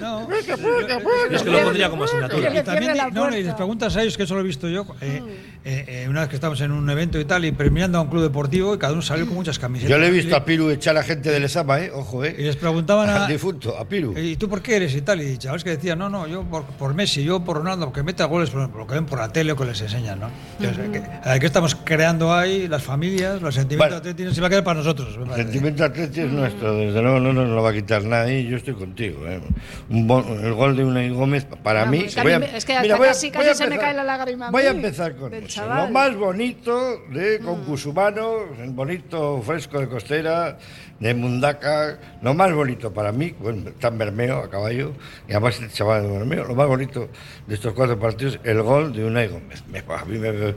[0.01, 0.29] No,
[1.31, 2.55] Es que lo pondría como asignatura.
[2.55, 4.85] Y, y también no, y les preguntas a ellos, que eso lo he visto yo,
[5.01, 5.23] eh,
[5.65, 8.09] eh, eh, una vez que estábamos en un evento y tal, y premiando a un
[8.09, 9.91] club deportivo, y cada uno salió con muchas camisetas.
[9.91, 11.91] Yo le he visto Y- a Piru echar a gente del Lezama, ¿eh?
[11.95, 12.35] Ojo, Y ¿eh?
[12.39, 13.25] les preguntaban a.
[13.25, 14.15] Al difunto, a Piru.
[14.19, 15.21] ¿Y tú por qué eres y tal?
[15.23, 18.23] Y chavales que decían, no, no, yo por, por Messi, yo por Ronaldo, porque mete
[18.25, 20.31] goles por, lo que ven por la tele o que les enseñan, ¿no?
[20.61, 22.69] Entonces, que, eh, ¿qué estamos creando ahí?
[22.69, 23.97] Las familias, los sentimientos Bueno.
[23.97, 25.19] atléticos, se va a quedar para nosotros.
[25.31, 28.57] El sentimiento atlético es nuestro, desde luego no nos lo va a quitar nadie, yo
[28.57, 29.27] estoy contigo.
[29.27, 29.41] ¿eh?
[29.89, 31.99] Un bon- el gol de Unai Gómez, para mí...
[31.99, 33.71] Vamos, que a voy me- es que mira, voy a- casi- voy a casi se
[33.71, 35.47] me cae la lágrima a Voy a empezar con eso.
[35.49, 35.87] chaval.
[35.87, 38.31] Lo más bonito de Concusumano,
[38.63, 40.59] el bonito fresco de costera,
[40.99, 44.93] de Mundaca, lo más bonito para mí, bueno, en Bermeo a caballo,
[45.27, 47.09] y además el chaval de Bermeo, lo más bonito
[47.47, 49.63] de estos cuatro partidos, el gol de Unai Gómez.
[49.69, 50.55] Me- a mí me-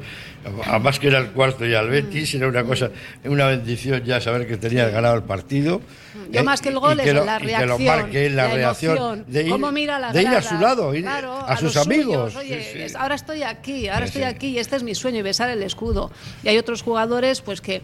[0.66, 2.90] además que era el cuarto ya al Betis, era una cosa,
[3.24, 5.82] una bendición ya saber que tenía ganado el partido.
[6.32, 6.44] Yo ¿eh?
[6.44, 8.98] más que el gol es lo- la y que reacción, lo marque la, la reacción
[8.98, 11.76] emoción, de ir, cómo mira la de ir a su lado, ir claro, a, sus
[11.78, 12.34] amigos.
[12.34, 12.82] suyos, Oye, Sí, sí.
[12.84, 15.64] es- ahora estoy aquí, ahora estoy aquí y este es mi sueño y besar el
[15.64, 16.12] escudo.
[16.44, 17.82] Y hay otros jugadores pues que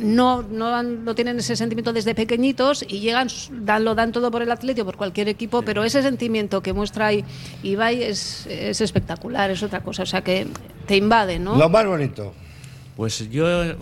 [0.00, 4.30] no, no, han- no tienen ese sentimiento desde pequeñitos y llegan, dan, lo dan todo
[4.30, 7.24] por el Atlético, por cualquier equipo, pero ese sentimiento que muestra ahí
[7.62, 10.46] Ibai es, es espectacular, es otra cosa, o sea que
[10.86, 11.56] te invade, ¿no?
[11.56, 12.34] Lo más bonito.
[12.96, 13.76] Pues yo, eh,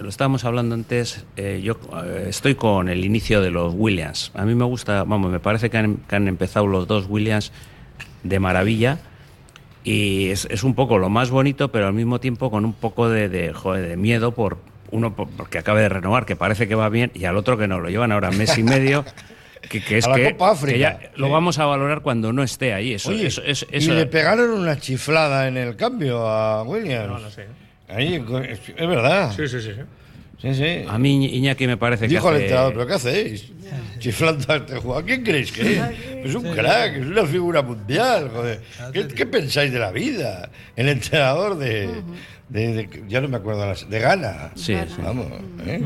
[0.00, 4.30] lo estábamos hablando antes, eh, yo eh, estoy con el inicio de los Williams.
[4.34, 7.52] A mí me gusta, vamos, me parece que han, que han empezado los dos Williams
[8.22, 8.98] de maravilla
[9.84, 13.10] y es, es un poco lo más bonito, pero al mismo tiempo con un poco
[13.10, 14.56] de, de, joder, de miedo por
[14.90, 17.68] uno por- porque acabe de renovar, que parece que va bien, y al otro que
[17.68, 19.04] no, lo llevan ahora mes y medio.
[19.64, 20.74] Que, que es A la que, Copa África.
[20.74, 22.92] que ya lo vamos a valorar cuando no esté ahí.
[22.92, 27.08] Eso, Oye, eso, eso- y eso- le pegaron una chiflada en el cambio a Williams.
[27.08, 27.46] No, no sé.
[27.88, 28.14] Ahí,
[28.48, 29.32] es es verdad.
[29.36, 29.70] Sí, sí, sí.
[29.74, 29.80] sí.
[30.52, 33.50] Sí, a mí Iñaki me parece Dijo que el hace- entrenador, ¿pero qué hacéis?
[33.98, 35.04] Chiflando a este jugador.
[35.06, 35.82] ¿Quién creéis que es?
[36.26, 38.60] Es un crack, es una figura mundial, joder.
[38.92, 40.50] ¿Qué, qué pensáis de la vida?
[40.76, 41.88] El entrenador de...
[42.50, 44.50] de- de- ya no me acuerdo, las- de Ghana.
[44.54, 44.96] Sí, sí.
[45.02, 45.26] Vamos,
[45.66, 45.82] ¿eh?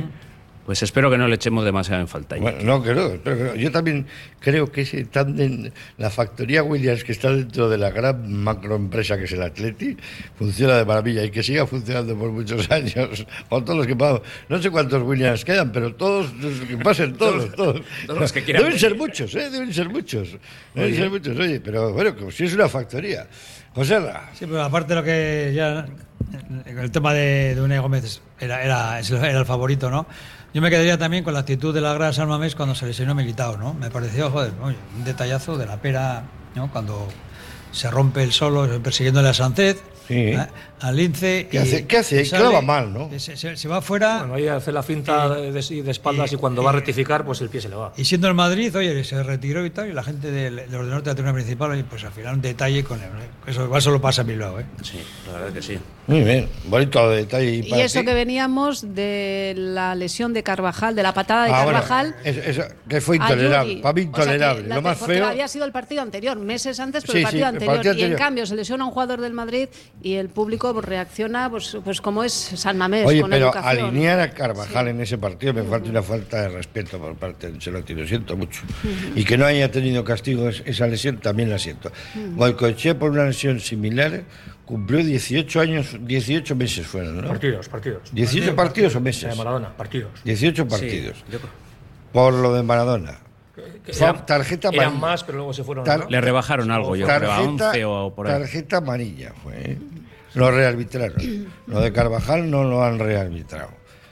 [0.69, 2.37] Pues espero que no le echemos demasiado en falta.
[2.37, 3.55] Bueno, no, que no, espero que no.
[3.55, 4.07] Yo también
[4.39, 9.25] creo que ese tándem, la factoría Williams que está dentro de la gran macroempresa que
[9.25, 9.97] es el Atleti,
[10.37, 14.21] funciona de maravilla y que siga funcionando por muchos años, o todos los que podamos.
[14.51, 16.31] No sé cuántos Williams quedan, pero todos,
[16.69, 17.81] que pasen todos, todos.
[18.07, 19.49] Todos los que quieran Deben ser muchos, ¿eh?
[19.49, 20.37] Deben ser muchos.
[20.75, 23.27] Deben ser muchos, oye, pero bueno, como si es una factoría.
[23.75, 24.29] José Ra.
[24.35, 25.87] Sí, pero aparte de lo que ya.
[26.67, 30.07] El tema de, de Gómez era, era, era el favorito, ¿no?
[30.59, 33.15] Yo me quedaría también con la actitud de la Gran San Mamés cuando se lesionó
[33.15, 33.75] Militao, ¿no?
[33.75, 36.25] Me pareció, joder, oye, un detallazo de la pera,
[36.57, 36.69] ¿no?
[36.73, 37.07] Cuando
[37.71, 40.15] se rompe el solo persiguiéndole a Sánchez, Sí.
[40.17, 40.49] ¿eh?
[40.81, 41.49] Al lince.
[41.51, 41.87] ¿Qué hace?
[41.87, 42.25] ¿Qué hace?
[42.25, 43.11] sale, Clava mal, ¿no?
[43.19, 44.19] Se, se- se va fuera.
[44.19, 47.41] Bueno, ahí hace la finta de, de- de espaldas y, cuando va a rectificar, pues
[47.41, 47.93] el pie se le va.
[47.97, 51.03] Y siendo el Madrid, oye, se retiró y tal, y la gente del, del ordenador
[51.03, 53.09] de la tribuna principal, oye, pues al final un detalle con él.
[53.47, 54.67] Eso igual solo pasa en Bilbao, ¿eh?
[54.83, 55.79] Sí, la verdad que sí.
[56.07, 57.51] Muy bien, bonito detalle.
[57.57, 58.07] Y para eso ti.
[58.07, 62.15] que veníamos de la lesión de Carvajal, de la patada de Ah, bueno, Carvajal.
[62.25, 64.75] eso- eso que fue a intolerable, para mí O sea que intolerable.
[64.75, 65.27] Lo más feo.
[65.27, 67.97] había sido el partido anterior, meses antes, pero Sí, el sí, partido, el anterior.
[67.99, 69.69] Y en cambio se lesiona un jugador del Madrid
[70.03, 73.87] y el público pues, reacciona pues, pues como es San Mamés, Oye, con pero educación.
[73.89, 77.55] alinear a Carvajal en ese partido me falta una falta de respeto por parte de
[77.55, 78.63] Ancelotti, lo siento mucho.
[79.15, 81.91] Y que no haya tenido castigo es- esa lesión también la siento.
[82.37, 84.23] Goicoechea por una lesión similar
[84.65, 87.29] cumplió 18 años, 18 meses fueron, ¿no?
[87.29, 88.03] Partidos, partidos.
[88.13, 89.37] 18 partidos o De meses.
[89.37, 90.11] Maradona, partidos.
[90.25, 91.17] 18 partidos.
[91.19, 91.51] Sí, yo creo-
[92.13, 93.19] Por lo de Maradona.
[93.89, 95.01] Eran- tarjeta eran amarilla.
[95.01, 95.85] más, pero luego se fueron.
[95.85, 96.11] Tar- ¿no?
[96.11, 98.33] Le rebajaron algo, yo creo, a 11 o por ahí.
[98.39, 99.77] tarjeta amarilla fue.
[100.35, 101.17] Lo rearbitraron.
[101.67, 103.71] Lo de Carvajal no lo han rearbitrado.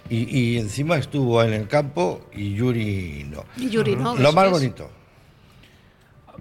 [0.09, 3.45] Y, y encima estuvo en el campo y Yuri no.
[3.57, 4.17] Y Yuri, ¿no?
[4.17, 4.53] Lo más es.
[4.53, 4.91] bonito.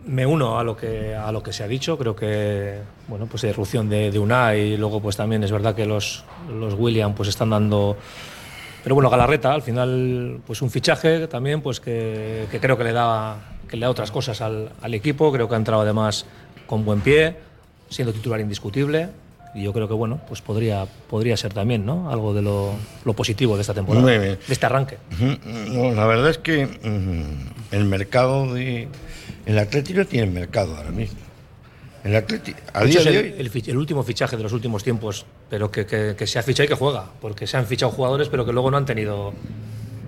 [0.06, 1.98] Me uno a lo que a lo que se ha dicho.
[1.98, 5.86] Creo que bueno, pues irrupción de, de Unai y luego pues también es verdad que
[5.86, 7.98] los los William pues están dando.
[8.84, 12.92] Pero bueno, Galarreta al final pues un fichaje también pues que, que creo que le
[12.94, 15.32] da que le da otras cosas al, al equipo.
[15.32, 16.28] Creo que ha entrado además
[16.68, 17.36] con buen pie,
[17.90, 19.10] siendo titular indiscutible.
[19.56, 22.12] Y yo creo que bueno, pues podría, podría ser también, ¿no?
[22.12, 22.74] Algo de lo,
[23.06, 24.98] lo positivo de esta temporada, de este arranque.
[25.70, 28.90] No, la verdad es que mm, el mercado de.
[29.46, 31.20] El Atleti no tiene mercado ahora mismo.
[32.04, 33.40] El Atleti, a De hecho, día es de el, hoy.
[33.40, 36.44] el fich- el último fichaje de los últimos tiempos, pero que, que- que se ha
[36.44, 39.32] fichado y que juega, porque se han fichado jugadores, pero que luego no han tenido,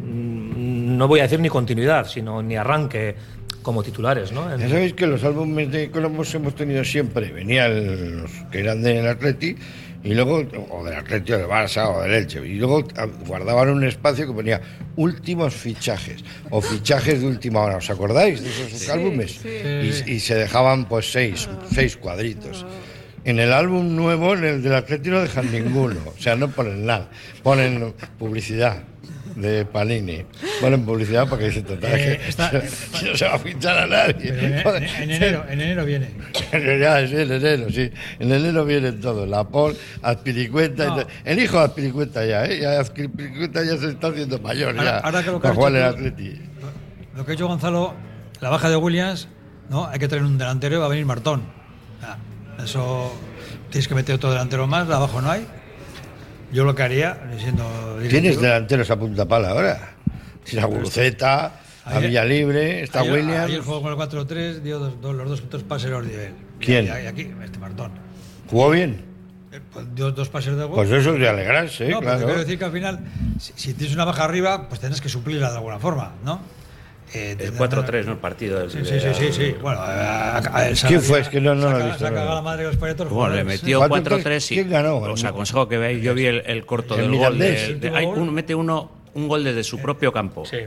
[0.04, 3.16] mm, no voy a decir ni continuidad, sino ni arranque
[3.68, 4.50] como titulares, ¿no?
[4.54, 7.34] En- Ya sabéis que los álbumes de cromos hemos tenido siempre.
[7.34, 9.58] Venían los que eran del Atleti
[10.06, 12.40] y luego, o del Atleti o del Barça o del Elche.
[12.48, 14.62] Y luego ah, guardaban un espacio que ponía
[14.96, 17.76] últimos fichajes o fichajes de última hora.
[17.76, 19.42] ¿Os acordáis de esos álbumes?
[19.44, 22.66] Y, y se dejaban pues seis, seis cuadritos.
[23.26, 26.00] En el álbum nuevo, en el del Atleti no dejan ninguno.
[26.18, 27.10] O sea, no ponen nada.
[27.44, 28.78] Ponen publicidad
[29.38, 30.26] de Panini.
[30.60, 32.52] Ponen publicidad porque total Eh, que está-
[33.06, 34.30] no se va a fichar a nadie.
[34.30, 36.10] En, en- en enero, en enero viene.
[36.52, 37.90] Ya, sí, en enero, sí.
[38.20, 39.26] En enero viene todo.
[39.26, 40.86] La Pol, Azpilicueta.
[40.86, 41.04] y No.
[41.24, 42.60] El hijo de Azpilicueta ya, ¿eh?
[42.62, 42.84] Ya
[43.64, 44.70] ya se está haciendo mayor.
[44.78, 46.42] Ahora- ya, ahora que lo que para has jugar en el dicho tú- Atleti.
[47.16, 47.94] Lo que ha hecho Gonzalo,
[48.42, 49.28] la baja de Williams,
[49.70, 49.86] ¿no?
[49.88, 51.44] Hay que traer un delantero y va a venir Martón.
[52.64, 53.16] Eso
[53.70, 55.46] tienes que meter otro delantero más, abajo no hay.
[56.52, 57.64] Yo lo que haría, siendo
[58.00, 59.92] Tienes directivo, delanteros a punta pala ahora.
[60.44, 61.46] Tienes a Guruceta,
[61.86, 63.46] a Ayer- Villalibre, está ayer, Williams.
[63.46, 66.34] Ayer jugó con el 4-3, dio dos- dos- los dos puntos pases los él.
[66.60, 66.86] ¿Quién?
[66.86, 67.92] Y, aquí, este Martón.
[68.50, 69.06] ¿Jugó bien?
[69.52, 70.76] Eh, pues dio dos pases de gol.
[70.76, 72.26] Pues eso es de alegrarse, no, claro.
[72.26, 73.00] quiero decir que al final,
[73.40, 76.40] si, si tienes una baja arriba, pues tienes que suplirla de alguna forma, ¿no?
[77.14, 78.12] Eh, El de- 4-3, ¿no?
[78.14, 79.56] El partido del Sí, sí, sí, sí, sí.
[79.62, 81.22] Bueno, a- a- a- ¿Quién fue?
[81.22, 82.20] Es que no- no lo he visto, no.
[82.20, 83.08] a la madre de los parientes.
[83.10, 84.98] Bueno, le metió 4-3 y ¿Quién ganó?
[84.98, 86.04] Os aconsejo que veáis.
[86.04, 87.38] Yo vi el, el corto El del gol.
[87.40, 87.82] de- Mirandés.
[87.82, 90.46] de- hay uno, mete uno un gol desde su propio campo.
[90.46, 90.58] Sí.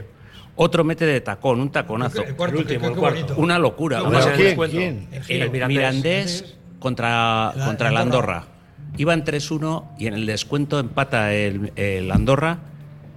[0.55, 2.23] Otro mete de tacón, un taconazo.
[2.23, 3.19] El cuarto, El último, qué- el qué cuarto.
[3.25, 3.35] bonito.
[3.41, 4.03] Una locura.
[4.03, 4.47] Una el ¿Quién?
[4.47, 4.77] descuento.
[4.77, 5.07] ¿Quién?
[5.29, 5.67] El Mirandés.
[5.77, 8.37] Mirandés contra, La- contra el Andorra.
[8.39, 8.51] Andorra.
[8.97, 12.57] Iban 3-1 y en el descuento empata el, el Andorra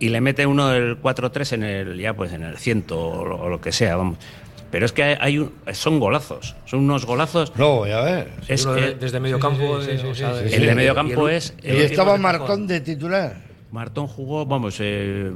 [0.04, 3.36] y le mete uno del 4-3 en el ya pues en el 100 o lo,
[3.40, 4.18] o lo que sea, vamos.
[4.70, 7.52] Pero es que hay, hay un- son golazos, son unos golazos.
[7.56, 8.28] No, voy a ver.
[8.48, 9.80] Es Uno de- que desde medio campo.
[9.80, 10.24] sí, sí, sí,
[10.54, 13.54] el de medio y campo el- es Y el- estaba el- Marcón de titular.
[13.70, 15.32] Martón jugó, vamos, eh,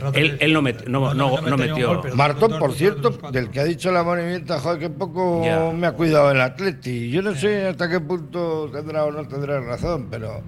[0.00, 2.14] rato él, no, met- no, no- no- no no metió metió.
[2.16, 5.70] Martón, por cierto, del que ha dicho la movimienta, joder, que poco Ya.
[5.72, 7.10] me ha cuidado el Atleti.
[7.10, 10.42] Yo no sé hasta qué punto tendrá o no tendrá razón, pero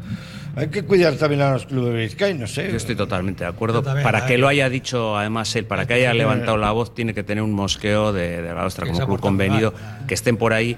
[0.56, 2.68] hay que cuidar también a los clubes vizcaínos, ¿eh?
[2.70, 3.82] Yo estoy totalmente de acuerdo.
[3.82, 7.14] También, para que lo haya dicho, además, él, para que haya levantado la voz, tiene
[7.14, 10.06] que tener un mosqueo de, de la ostra como club convenido, mal.
[10.06, 10.72] que estén por ahí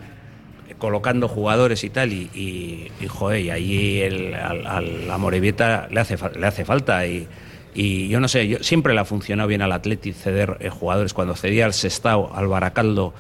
[0.69, 2.13] eh, colocando jugadores y tal.
[2.13, 6.65] Y, y, y, joder, y ahí el, al, al- a Morevieta le hace, le hace
[6.65, 7.07] falta.
[7.07, 7.27] Y,
[7.75, 11.13] Y yo no sé, yo, siempre le ha funcionado bien al Atleti ceder eh, jugadores.
[11.13, 13.13] Cuando cedía al Sestao, al Baracaldo,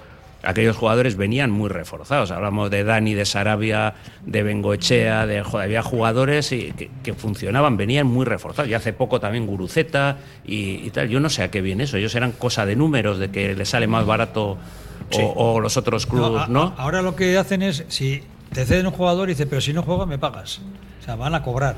[0.46, 2.30] aquellos jugadores venían muy reforzados.
[2.30, 3.94] Hablamos de Dani, de Sarabia,
[4.24, 8.70] de Bengoechea, de, joder, había jugadores y, que, que funcionaban, venían muy reforzados.
[8.70, 11.08] Y hace poco también Guruceta y, y tal.
[11.08, 11.96] Yo no sé a qué viene eso.
[11.96, 14.56] Ellos eran cosa de números, de que le sale más barato
[15.10, 15.20] Sí.
[15.22, 16.74] o, o los otros clubes, a- ¿no?
[16.76, 18.22] a- ahora lo que hacen es, si
[18.52, 20.60] te ceden un jugador, dice, pero si no juega, me pagas.
[21.00, 21.76] O sea, van a cobrar.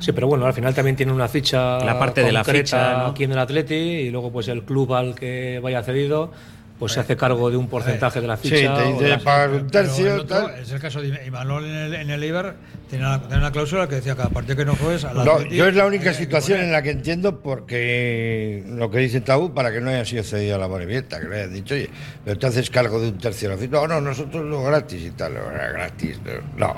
[0.00, 3.06] Sí, pero bueno, al final también tiene una ficha La parte de la ficha, ¿no?
[3.08, 6.32] aquí en el Atleti y luego pues el club al que vaya cedido
[6.78, 8.74] pues se hace cargo de un porcentaje de la Sí, ficha.
[8.74, 10.58] te o dice la- pagar un tercio, otro tal.
[10.60, 12.54] es el caso de Imanol en el, en el Eibar,
[12.90, 15.56] tiene una, cláusula que decía que a partir de que no juegues al No, Atleti,
[15.56, 19.54] yo es la única que situación en la que entiendo porque lo que dice Tabú
[19.54, 21.88] para que no haya sido cedido a la Morevieta, que le hayan dicho, oye,
[22.24, 23.72] pero te haces cargo de un tercio de la ficha.
[23.72, 26.20] No, no, nosotros lo gratis y tal, lo gratis.
[26.56, 26.76] No,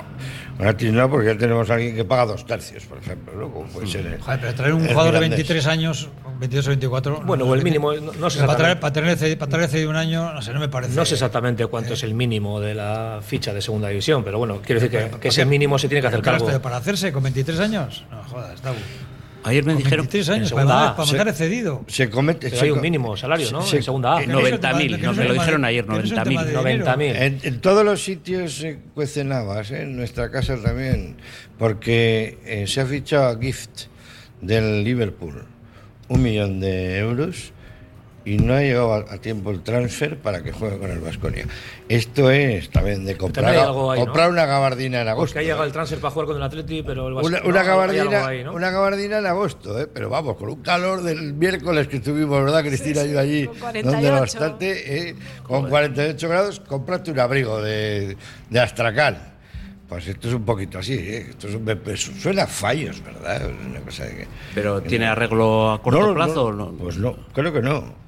[0.59, 3.51] gratis no, porque ya tenemos a alguien que paga dos tercios, por ejemplo, ¿no?
[3.51, 4.05] Como puede ser.
[4.05, 5.37] el- Joder, pero traer un jugador de Mirandés.
[5.39, 7.21] 23 años, 22 o 24.
[7.25, 9.15] Bueno, no o el mínimo, no- no sé para, traer, exactamente.
[9.15, 10.93] para, cedido, para traerle cedido un año, no sé, no me parece.
[10.95, 14.59] No sé exactamente cuánto es el mínimo de la ficha de segunda división, pero bueno,
[14.63, 16.47] quiero decir que, que ese mínimo se tiene que hacer cargo.
[16.61, 18.77] Para hacerse con 23 años, no jodas, Tabu.
[19.43, 21.85] Ayer me Con dijeron 23 años, en para, segunda para Se- mandar cedido.
[21.87, 22.47] Se comete.
[22.49, 23.61] Pero se hay un mínimo salario, ¿no?
[23.61, 24.19] se- en segunda A.
[24.21, 25.89] que no es el tema- 90.000, que no nos es me lo dijeron ayer, que
[25.91, 26.23] no es el 90.000.
[26.23, 26.85] tema de dinero.
[26.85, 27.15] 90.000.
[27.15, 29.83] En, en todos los sitios se cuecen habas, ¿eh?
[29.83, 31.15] en nuestra casa también,
[31.57, 33.83] porque eh, se ha fichado a Gift
[34.41, 35.45] del Liverpool
[36.09, 37.53] un millón de euros
[38.25, 41.45] y no ha llegado a, a tiempo el transfer para que juegue con el Vasconia.
[41.87, 44.05] Esto es también de comprar, algo ahí, ¿no?
[44.05, 45.27] comprar una gabardina en agosto.
[45.33, 45.67] Porque ha llegado ¿eh?
[45.67, 48.43] el transfer para jugar con el Atleti, pero el Una, Barça- una no, gabardina, ahí,
[48.43, 48.53] ¿no?
[48.53, 49.87] una gabardina en agosto, ¿eh?
[49.91, 53.01] pero vamos, con un calor del miércoles que estuvimos, ¿verdad, Cristina?
[53.01, 54.19] sí, yo allí, con donde 48.
[54.21, 55.15] bastante, ¿eh?
[55.43, 58.15] con 48 grados, compraste un abrigo de,
[58.49, 59.29] de Astracán.
[59.87, 61.25] Pues esto es un poquito así, ¿eh?
[61.31, 63.49] esto es un, pues suena a fallos, ¿verdad?
[63.67, 66.71] Una cosa de que- Pero ¿tiene arreglo a corto No, plazo no?
[66.73, 68.07] Pues no, creo que no.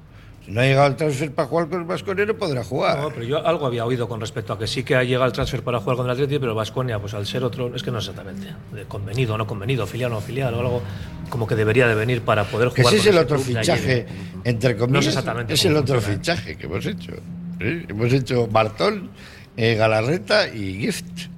[0.52, 2.98] No ha llegado el transfer para jugar con el Vasconia, no podrá jugar.
[2.98, 5.32] No, pero yo algo había oído con respecto a que sí que ha llegado el
[5.32, 7.98] transfer para jugar con el Atleti, pero Vasconia, pues al ser otro, es que no
[7.98, 10.82] exactamente, de convenido o no convenido, filial o no filial, o algo
[11.30, 14.04] como que debería de venir para poder Que jugar ese es el otro fichaje,
[14.44, 14.92] entre comillas.
[14.92, 16.18] No sé exactamente Es el otro funciona.
[16.18, 17.12] fichaje que hemos hecho.
[17.60, 17.86] ¿eh?
[17.88, 19.08] Hemos hecho Bartol,
[19.56, 21.28] eh, Galarreta y Gift.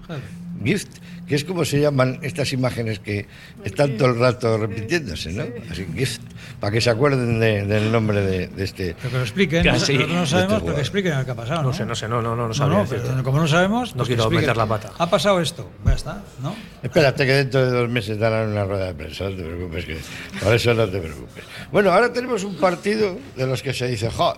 [0.64, 0.88] Gift,
[1.26, 3.26] que es como se llaman estas imágenes que
[3.64, 5.44] están todo el rato repitiéndose, ¿no?
[5.70, 6.20] Así, Gift,
[6.60, 8.94] para que se acuerden de- del nombre de, de este.
[8.98, 9.64] Pero que lo expliquen.
[9.64, 9.94] Casi.
[9.94, 10.74] Nosotros no Este sabemos, pero jugador.
[10.74, 11.62] que expliquen lo que ha pasado.
[11.62, 13.96] No, No sé, no sé, no, no, no, no No, pero como no sabemos, No
[13.98, 14.42] pues que quiero expliquen.
[14.48, 14.92] meter la pata.
[14.98, 16.54] Ha pasado esto, ya está, ¿no?
[16.82, 19.96] Espérate que dentro de dos meses darán una rueda de prensa, no te preocupes, que
[20.42, 21.44] por eso no te preocupes.
[21.72, 24.34] Bueno, ahora tenemos un partido de los que se dice, ¡jo!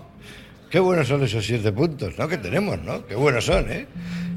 [0.71, 2.27] Qué buenos son esos siete puntos, ¿no?
[2.29, 3.07] Que tenemos, ¿no?
[3.07, 3.87] Qué buenos son, ¿eh?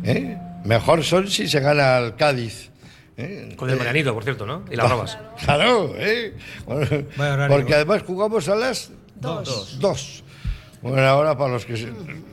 [0.03, 0.37] ¿Eh?
[0.65, 2.69] Mejor son si se gana al Cádiz.
[3.17, 3.53] ¿eh?
[3.55, 4.63] Con el Marianito, por cierto, ¿no?
[4.71, 5.17] Y las robas.
[5.43, 6.33] Claro, ¿eh?
[6.65, 6.87] Bueno,
[7.17, 7.55] Vaya horario.
[7.57, 9.77] porque además jugamos a las Dos.
[9.79, 10.23] dos.
[10.81, 11.91] Bueno, ahora para los que se-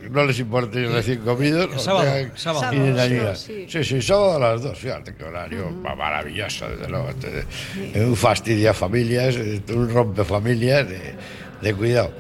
[0.09, 3.35] no les importe ir recién comidos, El sábado, sábado.
[3.35, 3.67] sí.
[3.69, 7.09] Sí, sí, sábado a las dos, fíjate qué horario ma- maravilloso, desde luego.
[7.09, 7.45] Este,
[7.93, 11.15] eh, Un fastidia familias, eh, un rompe familias de,
[11.61, 12.13] de cuidado.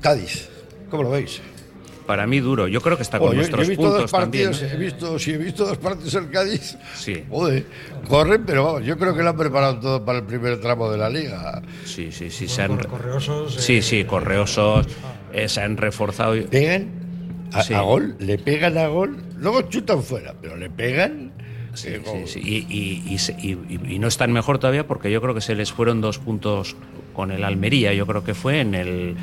[0.00, 0.48] Cádiz,
[0.88, 1.40] ¿cómo lo veis?
[2.06, 2.68] Para mí duro.
[2.68, 4.80] Yo creo que está con Oh, yo, yo nuestros he visto puntos dos partidos, también.
[4.80, 7.24] he visto, si he visto dos partidos en Cádiz, Sí.
[7.28, 7.66] joder,
[8.08, 10.98] corren, pero vamos, yo creo que lo han preparado todo para el primer tramo de
[10.98, 11.62] la liga.
[11.84, 12.46] Sí, sí, sí.
[12.48, 13.56] Se han, Corre- correosos.
[13.56, 14.86] eh, sí, sí, correosos.
[15.32, 16.34] eh, se han reforzado.
[16.48, 16.90] pegan
[17.52, 17.74] a, Sí.
[17.74, 21.32] a gol, le pegan a gol, luego chutan fuera, pero le pegan.
[21.74, 22.26] Sí, eh, sí, gol.
[22.28, 22.40] sí.
[22.42, 25.40] Y, y- y se- y- y- y no están mejor todavía porque yo creo que
[25.42, 26.74] se les fueron dos puntos
[27.16, 27.94] con el Almería.
[27.94, 29.16] Yo creo que fue en el,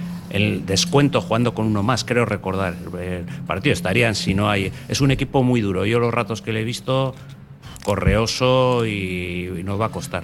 [0.65, 2.73] descuento jugando con uno más, creo recordar.
[2.99, 4.71] El partido estarían si no hay.
[4.89, 5.85] Es un equipo muy duro.
[5.85, 7.13] Yo los ratos que le he visto,
[7.85, 10.23] correoso y, y nos va a costar.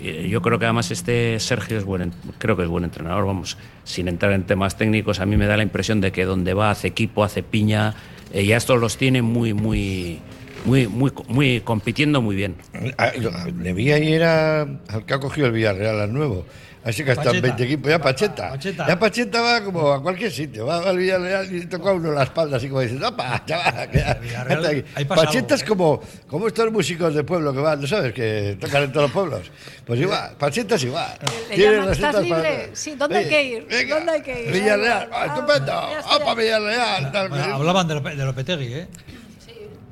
[0.00, 3.24] Eh, Yo creo que además este Sergio es buen, en- creo que es buen entrenador,
[3.24, 6.52] vamos, sin entrar en temas técnicos, a mí me da la impresión de que donde
[6.54, 7.94] va hace equipo, hace piña,
[8.32, 10.18] eh, y a estos los tiene muy, muy,
[10.64, 10.88] muy,
[11.28, 12.54] muy, compitiendo muy bien.
[12.98, 13.12] Ah,
[13.60, 16.46] Le vi ayer a- al que ha cogido el Villarreal al nuevo.
[16.82, 17.46] Así que están Pacheta.
[17.46, 17.90] 20 equipos.
[17.90, 18.48] Ya Pacheta.
[18.50, 18.86] Pacheta.
[18.88, 20.64] Ya Pacheta va como a cualquier sitio.
[20.64, 23.42] Va al Villarreal y toca a uno la espalda, así como diciendo, ¡opa!
[23.44, 24.88] chaval, que- Villarreal, vete aquí".
[24.94, 28.14] ahí pasa Pacheta es algo, como, como estos músicos de pueblo que van, ¿no sabes?
[28.14, 29.50] Que tocan en todos los pueblos.
[29.84, 31.18] Pues igual, Pacheta es igual.
[31.50, 32.70] Le Tiene llaman, ¿estás recetas libre?
[32.72, 33.66] Sí, ¿dónde hay que ir?
[33.68, 34.52] venga, ¿Dónde hay que ir?
[34.52, 35.66] Villarreal, Ah, estupendo.
[35.90, 36.40] ya estoy ¡Opa, aquí.
[36.40, 37.12] Villarreal!
[37.12, 38.88] tal, Bueno, que- hablaban de, Lope- de Lopetegui, ¿eh?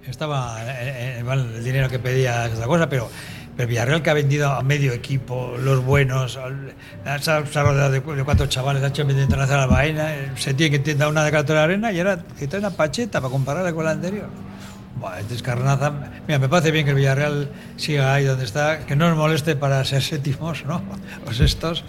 [0.08, 3.10] Estaba eh, eh, el dinero que pedía esta cosa, pero,
[3.58, 6.38] pero Villarreal que ha vendido a medio equipo, los buenos,
[7.20, 10.30] se ha, rodeado de, cu- de cuatro chavales, ha hecho medio internacional a Baena, eh,
[10.36, 13.20] se tiene que dar una de cartera de arena y ahora que trae una pacheta
[13.20, 14.28] para compararla con la anterior.
[15.00, 15.92] Buah, este es carnaza.
[16.28, 19.56] Mira, me parece bien que el Villarreal siga ahí donde está, que no nos moleste
[19.56, 20.80] para ser séptimos, ¿no?
[21.26, 21.82] O sextos.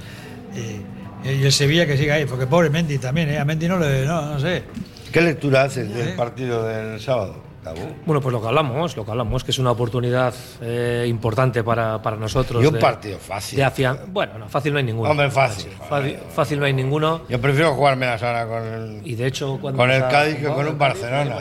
[0.55, 3.37] Y, y el Sevilla que siga ahí, porque pobre Mendy también, ¿eh?
[3.37, 4.05] A Mendy no le.
[4.07, 4.63] No, no sé.
[5.11, 7.43] ¿Qué lectura haces del partido del sábado?
[7.63, 7.77] Cabo?
[8.05, 12.01] Bueno, pues lo que hablamos, lo que hablamos, que es una oportunidad eh, importante para,
[12.01, 12.63] para nosotros.
[12.63, 13.57] Y un de- partido fácil.
[13.57, 15.09] de afian- Bueno, no, fácil no hay ninguno.
[15.11, 15.71] Hombre, fácil.
[15.89, 17.21] Fácil, fácil no hay ninguno.
[17.29, 20.65] Yo prefiero jugarme la sana con el, Y de hecho, con el Cádiz que con
[20.65, 21.39] ¿El un Barcelona.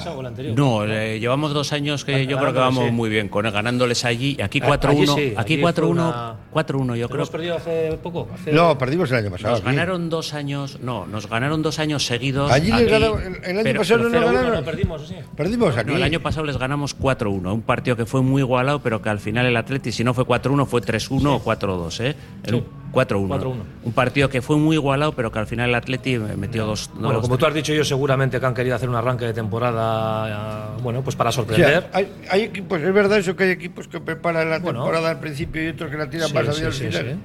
[0.55, 2.91] No, eh, llevamos dos años que yo creo que vamos sí.
[2.91, 4.37] muy bien, con ganándoles allí.
[4.43, 6.37] Aquí A- 4-1, allí sí, aquí allí fue 4-1, una-
[6.67, 7.17] 4-1 yo ¿Pero creo.
[7.19, 8.29] ¿Hemos perdido hace poco?
[8.35, 9.51] Hace- No, perdimos el año pasado.
[9.55, 9.71] Nos aquí.
[9.71, 12.51] ganaron dos años, no, nos ganaron dos años seguidos.
[12.51, 14.59] Allí les aquí, ganaron- el- el año pero- pasado pero no nos 0-1 ganaron.
[14.59, 15.15] No, perdimos, sí.
[15.37, 15.91] Perdimos aquí.
[15.91, 19.09] No, el año pasado les ganamos 4-1, un partido que fue muy igualado, pero que
[19.09, 22.15] al final el Atleti, si no fue 4-1, fue 3-1 o 4-2, ¿eh?
[22.45, 22.51] Sí.
[22.53, 22.78] 4-1.
[22.93, 23.57] 4-1.
[23.85, 26.91] Un partido que fue muy igualado, pero que al final el Atleti metió dos.
[26.95, 29.33] Bueno, dos- como tú has dicho, yo seguramente que han querido hacer un arranque de
[29.35, 31.89] temporada, eh, bueno, pues para O sea, sorprender.
[31.93, 34.81] hay, hay equipos, es verdad eso que hay equipos que preparan la Bueno.
[34.81, 36.93] temporada al principio y otros que la tiran Sí, más sí, allá al final.
[37.13, 37.19] sí.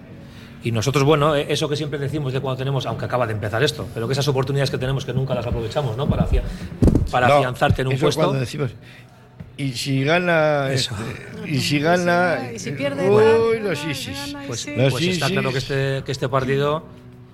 [0.65, 3.61] Y nosotros, bueno, eh, eso que siempre decimos de cuando tenemos, aunque acaba de empezar
[3.63, 6.07] esto, pero que esas oportunidades que tenemos que nunca las aprovechamos, ¿no?
[6.07, 6.43] Para, afia-
[7.11, 8.21] para No, afianzarte en un eso puesto.
[8.21, 8.71] cuando decimos
[9.57, 10.95] y si gana Eso.
[10.95, 14.75] este, y si gana Y si pierde, uy los isis Pues, sí.
[14.75, 16.83] Los pues está claro que este, que este partido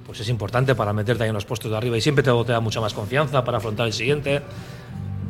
[0.06, 2.52] pues es importante para meterte ahí en los puestos de arriba y siempre te, te
[2.52, 4.42] da mucha más confianza para afrontar el siguiente.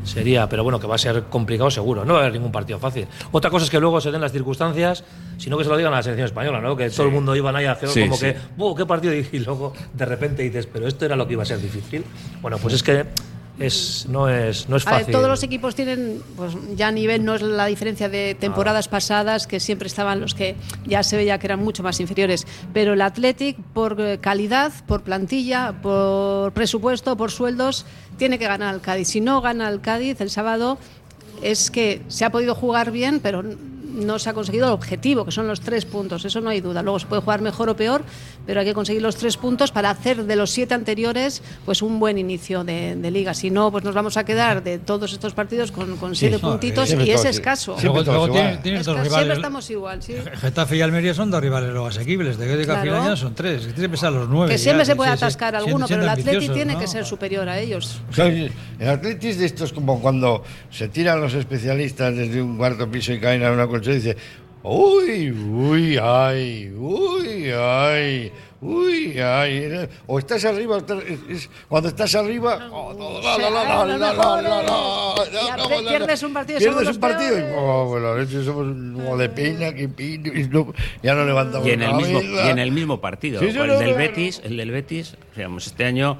[0.06, 2.06] Sería, pero bueno, que va a ser complicado seguro.
[2.06, 3.06] No va a haber ningún partido fácil.
[3.34, 5.04] Otra cosa es que luego se den las circunstancias,
[5.38, 6.78] sino que se lo digan a la selección española, ¿no?
[6.78, 8.28] Que todo el mundo iba ahí a hacer Sí, como sí.
[8.28, 9.14] que, "Buh, ¿qué partido?
[9.34, 12.06] Y luego de repente dices, pero esto era lo que iba a ser difícil.
[12.42, 13.06] Bueno, pues es que
[13.60, 15.12] es, no, es, no es A ver, fácil.
[15.14, 19.48] todos los equipos tienen, pues ya a nivel no es la diferencia de temporadas pasadas,
[19.48, 20.56] que siempre estaban los que
[20.86, 22.48] ya se veía que eran mucho más inferiores.
[22.74, 27.86] Pero el Athletic, por eh, calidad, por plantilla, por presupuesto, por sueldos,
[28.18, 29.10] tiene que ganar al Cádiz.
[29.10, 30.78] Si no gana el Cádiz el sábado,
[31.42, 33.44] es que se ha podido jugar bien, pero
[33.94, 36.24] no se ha conseguido el objetivo, que son los tres puntos.
[36.26, 36.82] Eso no hay duda.
[36.84, 38.04] Luego se puede jugar mejor o peor,
[38.46, 42.00] pero hay que conseguir los tres puntos para hacer de los siete anteriores pues un
[42.00, 43.34] buen inicio de, de liga.
[43.34, 46.88] Si no, pues nos vamos a quedar de todos estos partidos con, con siete puntitos
[46.88, 47.78] siempre y es escaso.
[47.80, 48.44] siempre Luego, todos luego igual.
[48.44, 49.38] tienes, tienes Es dos que siempre rivales.
[49.38, 50.16] estamos igual, sí.
[50.42, 52.38] Getafe y Almería son dos rivales luego asequibles.
[52.38, 52.82] De de al Claro.
[52.82, 53.58] final ya son tres.
[53.62, 54.52] Que tienes que pensar los nueve.
[54.52, 56.80] Que ya, siempre se puede atascar Siendo- alguno, pero siendo el Atleti tiene ¿no?
[56.80, 58.02] que ser superior a ellos.
[58.10, 58.52] O sea, el
[58.88, 63.20] Atletis de esto es como cuando se tiran los especialistas desde un cuarto piso y
[63.20, 64.18] caen a una colchón dice,
[64.64, 68.32] uy, uy, ay, uy, ay,
[68.62, 69.90] uy, ay.
[70.08, 71.04] O estás arriba, estás,
[71.68, 72.58] cuando estás arriba,
[75.88, 76.60] pierdes un partido.
[76.60, 77.40] Pierdes un partido.
[77.40, 81.72] Y, oh, bueno, somos como de peña, que pino, y no, ya no levantamos y
[81.72, 84.58] en el mismo, Y en el mismo partido, sí, el, no, del no, Betis, el
[84.58, 86.18] del Betis, digamos, este año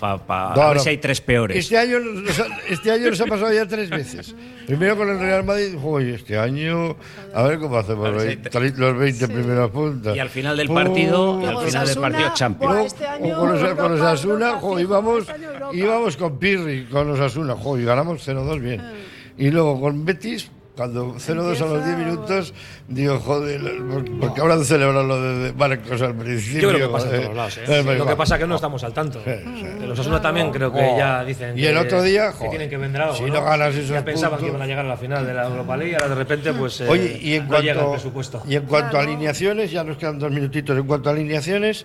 [0.00, 0.82] pa, pa- a No, ver no.
[0.82, 1.56] si hay tres peores.
[1.56, 4.34] Este año, nos ha, este año nos ha pasado ya tres veces.
[4.66, 6.96] Primero con el Real Madrid, uy, este año,
[7.34, 10.16] a ver cómo hacemos A ver si hay los veinte- los 20 primeros puntos.
[10.16, 12.72] Y al final del partido, Uy, y al final del partido Champions.
[12.74, 16.84] buah, este año con los, con los Asuna, Europa, jo, íbamos, este íbamos con Pirri,
[16.86, 18.80] con los Asuna, jo, y ganamos 0-2 bien.
[18.80, 18.92] Ah.
[19.38, 22.54] Y luego con Betis, cuando 0-2 a los 10 minutos,
[22.88, 23.60] digo, joder,
[24.20, 26.62] porque- celebrado lo de, de Marcos al principio.
[26.62, 27.22] Yo creo que pasa en joder.
[27.24, 27.58] todos lados.
[27.58, 27.64] ¿eh?
[27.68, 29.22] Eh, Lo que pasa es que no estamos al tanto.
[29.22, 29.42] Que
[29.86, 30.96] los Osuna también creo que Oh.
[30.96, 33.14] ya dicen Y el que- otro día, que joder, tienen que vender algo.
[33.16, 35.34] si no ganas esos Ya pensaban que puntos- iban a llegar a la final de
[35.34, 37.78] la Europa League y ahora de repente pues eh, Oye, y en no llega el
[37.78, 38.42] cuanto, presupuesto.
[38.48, 40.76] y en cuanto a alineaciones, ya nos quedan dos minutitos.
[40.78, 41.84] En cuanto a alineaciones,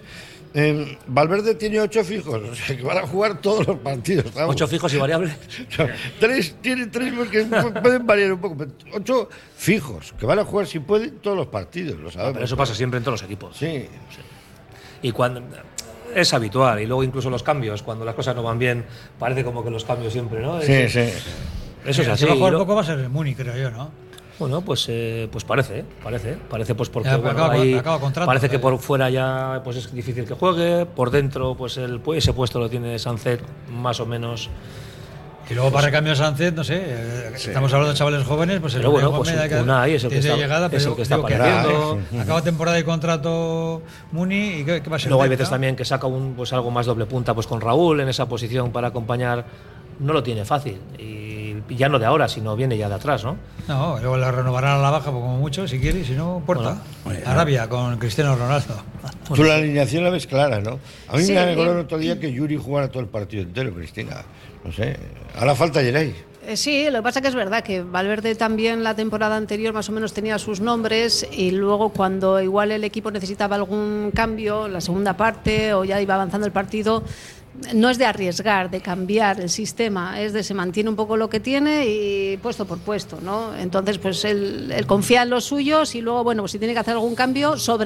[0.54, 4.26] eh, Valverde tiene ocho fijos, o sea que van a jugar todos los partidos.
[4.34, 4.50] ¿sabes?
[4.50, 5.34] Ocho fijos y variables.
[6.20, 10.46] tres, tiene tres porque pu- pueden variar un poco, pero ocho fijos, que van a
[10.46, 12.34] jugar si pueden todos los partidos, lo sabemos.
[12.34, 13.56] Pero eso pasa siempre en todos los equipos.
[13.58, 13.86] Sí,
[15.02, 15.42] Y cuando
[16.16, 16.82] es habitual.
[16.82, 18.86] Y luego incluso los cambios, cuando las cosas no van bien,
[19.20, 20.62] parece como que los cambios siempre, ¿no?
[20.62, 21.10] sí, Es- sí.
[21.86, 22.24] Eso es así.
[22.26, 23.92] que va a jugar Y lo- poco va a ser el Muni, creo yo, ¿no?
[24.40, 28.28] Bueno, pues, eh, pues parece, parece, parece pues porque Ya, bueno, acaba- ahí acaba contrato,
[28.28, 28.60] parece que eh.
[28.60, 32.60] por fuera ya pues es difícil que juegue, por dentro pues el, pues ese puesto
[32.60, 34.50] lo tiene Sancet más o menos.
[35.50, 38.74] Y luego para recambio de Sánchez, no sé, eh, estamos hablando de chavales jóvenes, pues
[38.76, 41.02] el Pero bueno, pues el Unai es el que está- llegada, es pero el que
[41.04, 42.00] está digo.
[42.20, 43.82] Acaba temporada y contrato
[44.12, 45.08] Muni y qué, qué va a ser.
[45.10, 45.52] Luego hay veces no?
[45.52, 48.74] también que saca un pues algo más doble punta pues con Raúl en esa posición
[48.74, 49.46] para acompañar,
[50.00, 51.37] no lo tiene fácil y
[51.70, 53.38] ya no de ahora, sino viene ya de atrás, ¿no?
[53.68, 56.42] No, luego le renovarán a la baja pues, como mucho, si quiere, y si no,
[56.46, 56.82] puerta.
[57.26, 58.76] Arabia con Cristiano Ronaldo.
[59.34, 60.80] Tú la alineación la ves clara, ¿no?
[61.10, 61.34] A mí Sí.
[61.34, 64.24] me alegró el otro día que Yuri jugara todo el partido entero, Cristina.
[64.64, 64.98] No sé,
[65.38, 66.10] ahora falta Yeray.
[66.46, 69.90] Eh, Sí, lo que pasa que es verdad que Valverde también la temporada anterior más
[69.90, 74.80] o menos tenía sus nombres y luego cuando igual el equipo necesitaba algún cambio, la
[74.80, 77.04] segunda parte o ya iba avanzando el partido,
[77.74, 81.30] no es de arriesgar, de cambiar el sistema, es de se mantiene un poco lo
[81.30, 83.56] que tiene y puesto por puesto, ¿no?
[83.56, 86.94] Entonces, pues él, confía en los suyos y luego, bueno, pues si tiene que hacer
[86.94, 87.86] algún cambio, sobre